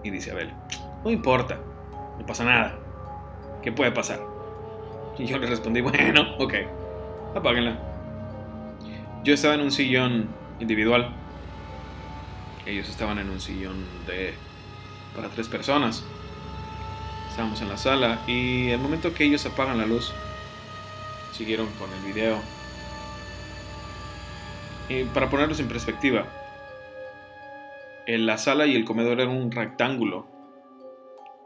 Y 0.07 0.11
dice 0.11 0.31
Abel, 0.31 0.53
no 1.03 1.11
importa, 1.11 1.59
no 2.17 2.25
pasa 2.25 2.45
nada. 2.45 2.79
¿Qué 3.61 3.73
puede 3.73 3.91
pasar? 3.91 4.21
Y 5.19 5.27
yo 5.27 5.37
le 5.39 5.49
respondí, 5.49 5.81
bueno, 5.83 6.37
ok, 6.39 6.55
apáguenla. 7.35 7.77
Yo 9.25 9.35
estaba 9.35 9.55
en 9.55 9.63
un 9.63 9.73
sillón 9.73 10.29
individual. 10.61 11.11
Ellos 12.67 12.89
estaban 12.89 13.19
en 13.19 13.31
un 13.31 13.41
sillón 13.41 13.85
de 14.07 14.33
para 15.17 15.29
tres 15.29 15.49
personas. 15.49 16.05
Estábamos 17.29 17.61
en 17.61 17.69
la 17.69 17.77
sala 17.77 18.21
y 18.29 18.69
el 18.71 18.79
momento 18.79 19.13
que 19.13 19.25
ellos 19.25 19.45
apagan 19.45 19.77
la 19.77 19.87
luz, 19.87 20.13
siguieron 21.33 21.67
con 21.81 21.93
el 21.93 22.13
video. 22.13 22.39
Y 24.89 25.03
para 25.03 25.29
ponerlos 25.29 25.59
en 25.59 25.67
perspectiva, 25.67 26.27
la 28.07 28.39
sala 28.39 28.67
y 28.67 28.77
el 28.77 28.85
comedor 28.85 29.21
eran 29.21 29.37
un 29.37 29.51
rectángulo. 29.51 30.27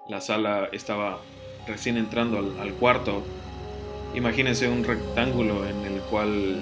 La 0.09 0.21
sala 0.21 0.69
estaba 0.73 1.21
recién 1.67 1.97
entrando 1.97 2.39
al, 2.39 2.73
cuarto. 2.75 3.23
Imagínense 4.15 4.69
un 4.69 4.85
rectángulo 4.85 5.67
en 5.67 5.85
el 5.85 6.01
cual 6.03 6.61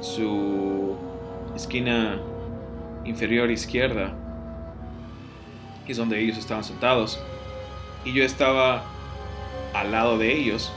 su 0.00 0.96
esquina 1.54 2.20
inferior 3.04 3.50
izquierda 3.50 4.14
es 5.88 5.96
donde 5.96 6.20
ellos 6.20 6.36
estaban 6.36 6.64
sentados. 6.64 7.18
Y 8.04 8.12
yo 8.12 8.24
estaba 8.24 8.84
al 9.72 9.90
lado 9.90 10.18
de 10.18 10.36
ellos, 10.36 10.70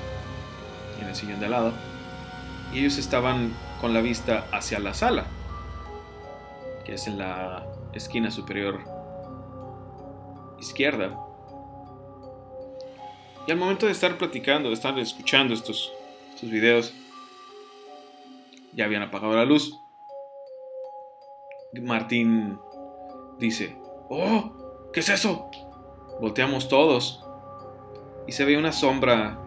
en 1.02 1.08
el 1.10 1.16
sillón 1.16 1.40
de 1.40 1.48
al 1.48 1.52
lado. 1.52 1.74
Y 2.74 2.80
ellos 2.80 2.98
estaban 2.98 3.54
con 3.82 3.94
la 3.94 4.02
vista 4.02 4.46
hacia 4.52 4.80
la 4.80 4.94
sala, 4.94 5.26
que 6.86 6.94
es 6.94 7.08
en 7.08 7.18
la 7.18 7.66
esquina 7.94 8.32
superior 8.32 8.84
izquierda. 10.60 11.18
Y 13.48 13.52
al 13.52 13.58
momento 13.58 13.86
de 13.86 13.94
estar 13.94 14.18
platicando, 14.18 14.70
de 14.70 14.76
estar 14.76 14.98
escuchando 15.00 15.54
estos, 15.54 15.92
estos 16.34 16.50
videos, 16.50 16.94
ya 18.74 18.86
habían 18.86 19.04
apagado 19.04 19.34
la 19.36 19.46
luz. 19.46 19.74
Martín 21.82 22.60
dice, 23.40 23.78
¡Oh! 24.10 24.90
¿Qué 24.94 25.02
es 25.02 25.10
eso? 25.10 25.50
volteamos 26.20 26.68
todos 26.68 27.24
y 28.28 28.34
se 28.34 28.46
ve 28.46 28.58
una 28.58 28.72
sombra 28.72 29.40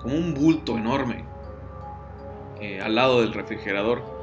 como 0.00 0.14
un 0.14 0.34
bulto 0.34 0.76
enorme 0.76 1.24
eh, 2.60 2.80
al 2.80 2.94
lado 2.94 3.20
del 3.20 3.32
refrigerador. 3.32 4.15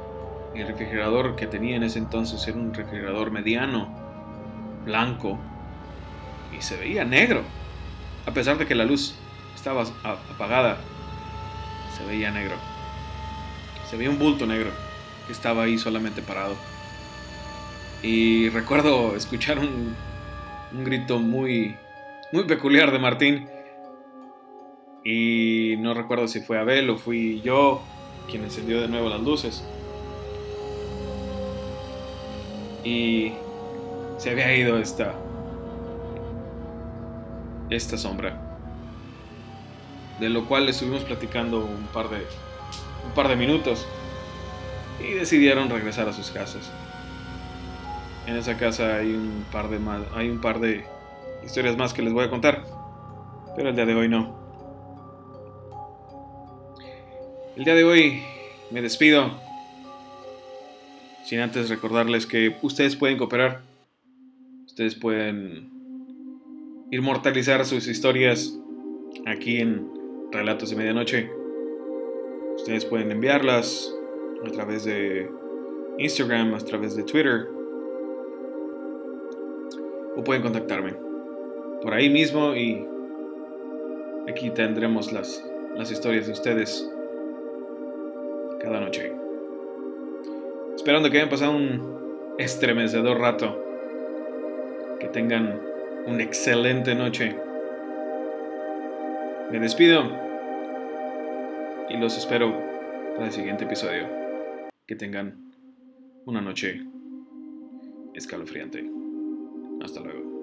El 0.54 0.68
refrigerador 0.68 1.34
que 1.34 1.48
tenía 1.48 1.76
en 1.76 1.82
ese 1.82 1.98
entonces 1.98 2.46
era 2.46 2.56
un 2.56 2.72
refrigerador 2.72 3.32
mediano, 3.32 3.88
blanco, 4.84 5.38
y 6.56 6.62
se 6.62 6.76
veía 6.76 7.04
negro. 7.04 7.42
A 8.26 8.30
pesar 8.32 8.56
de 8.56 8.66
que 8.66 8.76
la 8.76 8.84
luz 8.84 9.16
estaba 9.54 9.84
apagada, 10.30 10.78
se 11.96 12.06
veía 12.06 12.30
negro. 12.30 12.54
Se 13.90 13.96
veía 13.96 14.10
un 14.10 14.18
bulto 14.18 14.46
negro 14.46 14.70
que 15.26 15.32
estaba 15.32 15.64
ahí 15.64 15.76
solamente 15.76 16.22
parado. 16.22 16.54
Y 18.02 18.48
recuerdo 18.50 19.16
escuchar 19.16 19.58
un, 19.58 19.96
un 20.72 20.84
grito 20.84 21.18
muy, 21.18 21.76
muy 22.30 22.44
peculiar 22.44 22.92
de 22.92 22.98
Martín. 23.00 23.48
Y 25.04 25.74
no 25.78 25.94
recuerdo 25.94 26.28
si 26.28 26.40
fue 26.40 26.58
Abel 26.58 26.90
o 26.90 26.96
fui 26.96 27.40
yo 27.42 27.82
quien 28.30 28.44
encendió 28.44 28.80
de 28.80 28.88
nuevo 28.88 29.08
las 29.08 29.20
luces. 29.20 29.64
Y 32.84 33.32
se 34.18 34.30
había 34.30 34.54
ido 34.54 34.78
esta 34.78 35.14
esta 37.70 37.96
sombra. 37.96 38.40
De 40.20 40.28
lo 40.28 40.46
cual 40.46 40.68
estuvimos 40.68 41.02
platicando 41.02 41.64
un 41.64 41.86
par 41.92 42.08
de 42.08 42.18
un 43.04 43.12
par 43.14 43.28
de 43.28 43.36
minutos 43.36 43.86
y 45.00 45.12
decidieron 45.12 45.68
regresar 45.68 46.08
a 46.08 46.12
sus 46.12 46.30
casas. 46.30 46.70
En 48.26 48.36
esa 48.36 48.56
casa 48.56 48.96
hay 48.96 49.12
un 49.12 49.44
par 49.52 49.68
de 49.68 49.78
más, 49.78 50.02
hay 50.14 50.30
un 50.30 50.40
par 50.40 50.60
de 50.60 50.84
historias 51.44 51.76
más 51.76 51.92
que 51.92 52.02
les 52.02 52.12
voy 52.12 52.24
a 52.24 52.30
contar, 52.30 52.64
pero 53.56 53.68
el 53.70 53.76
día 53.76 53.84
de 53.84 53.94
hoy 53.94 54.08
no. 54.08 54.34
El 57.56 57.64
día 57.64 57.74
de 57.74 57.84
hoy 57.84 58.22
me 58.70 58.80
despido 58.80 59.30
sin 61.24 61.40
antes 61.40 61.70
recordarles 61.70 62.26
que 62.26 62.56
ustedes 62.62 62.96
pueden 62.96 63.16
cooperar. 63.16 63.62
Ustedes 64.66 64.94
pueden 64.94 65.70
inmortalizar 66.90 67.64
sus 67.64 67.88
historias 67.88 68.58
aquí 69.26 69.58
en 69.58 69.90
Relatos 70.30 70.70
de 70.70 70.76
Medianoche. 70.76 71.30
Ustedes 72.56 72.84
pueden 72.84 73.10
enviarlas 73.10 73.92
a 74.46 74.50
través 74.50 74.84
de 74.84 75.30
Instagram, 75.98 76.54
a 76.54 76.58
través 76.58 76.94
de 76.94 77.02
Twitter. 77.04 77.48
O 80.16 80.22
pueden 80.22 80.42
contactarme 80.42 80.94
por 81.82 81.92
ahí 81.92 82.08
mismo 82.08 82.54
y 82.54 82.86
aquí 84.28 84.50
tendremos 84.50 85.12
las, 85.12 85.44
las 85.76 85.90
historias 85.90 86.26
de 86.26 86.32
ustedes 86.32 86.90
cada 88.60 88.80
noche. 88.80 89.13
Esperando 90.84 91.10
que 91.10 91.16
hayan 91.16 91.30
pasado 91.30 91.56
un 91.56 92.34
estremecedor 92.36 93.18
rato. 93.18 93.58
Que 95.00 95.08
tengan 95.08 95.58
una 96.06 96.22
excelente 96.22 96.94
noche. 96.94 97.34
Me 99.50 99.60
despido 99.60 100.02
y 101.88 101.96
los 101.96 102.18
espero 102.18 102.52
para 103.14 103.24
el 103.24 103.32
siguiente 103.32 103.64
episodio. 103.64 104.10
Que 104.86 104.94
tengan 104.94 105.54
una 106.26 106.42
noche 106.42 106.82
escalofriante. 108.12 108.84
Hasta 109.82 110.00
luego. 110.00 110.33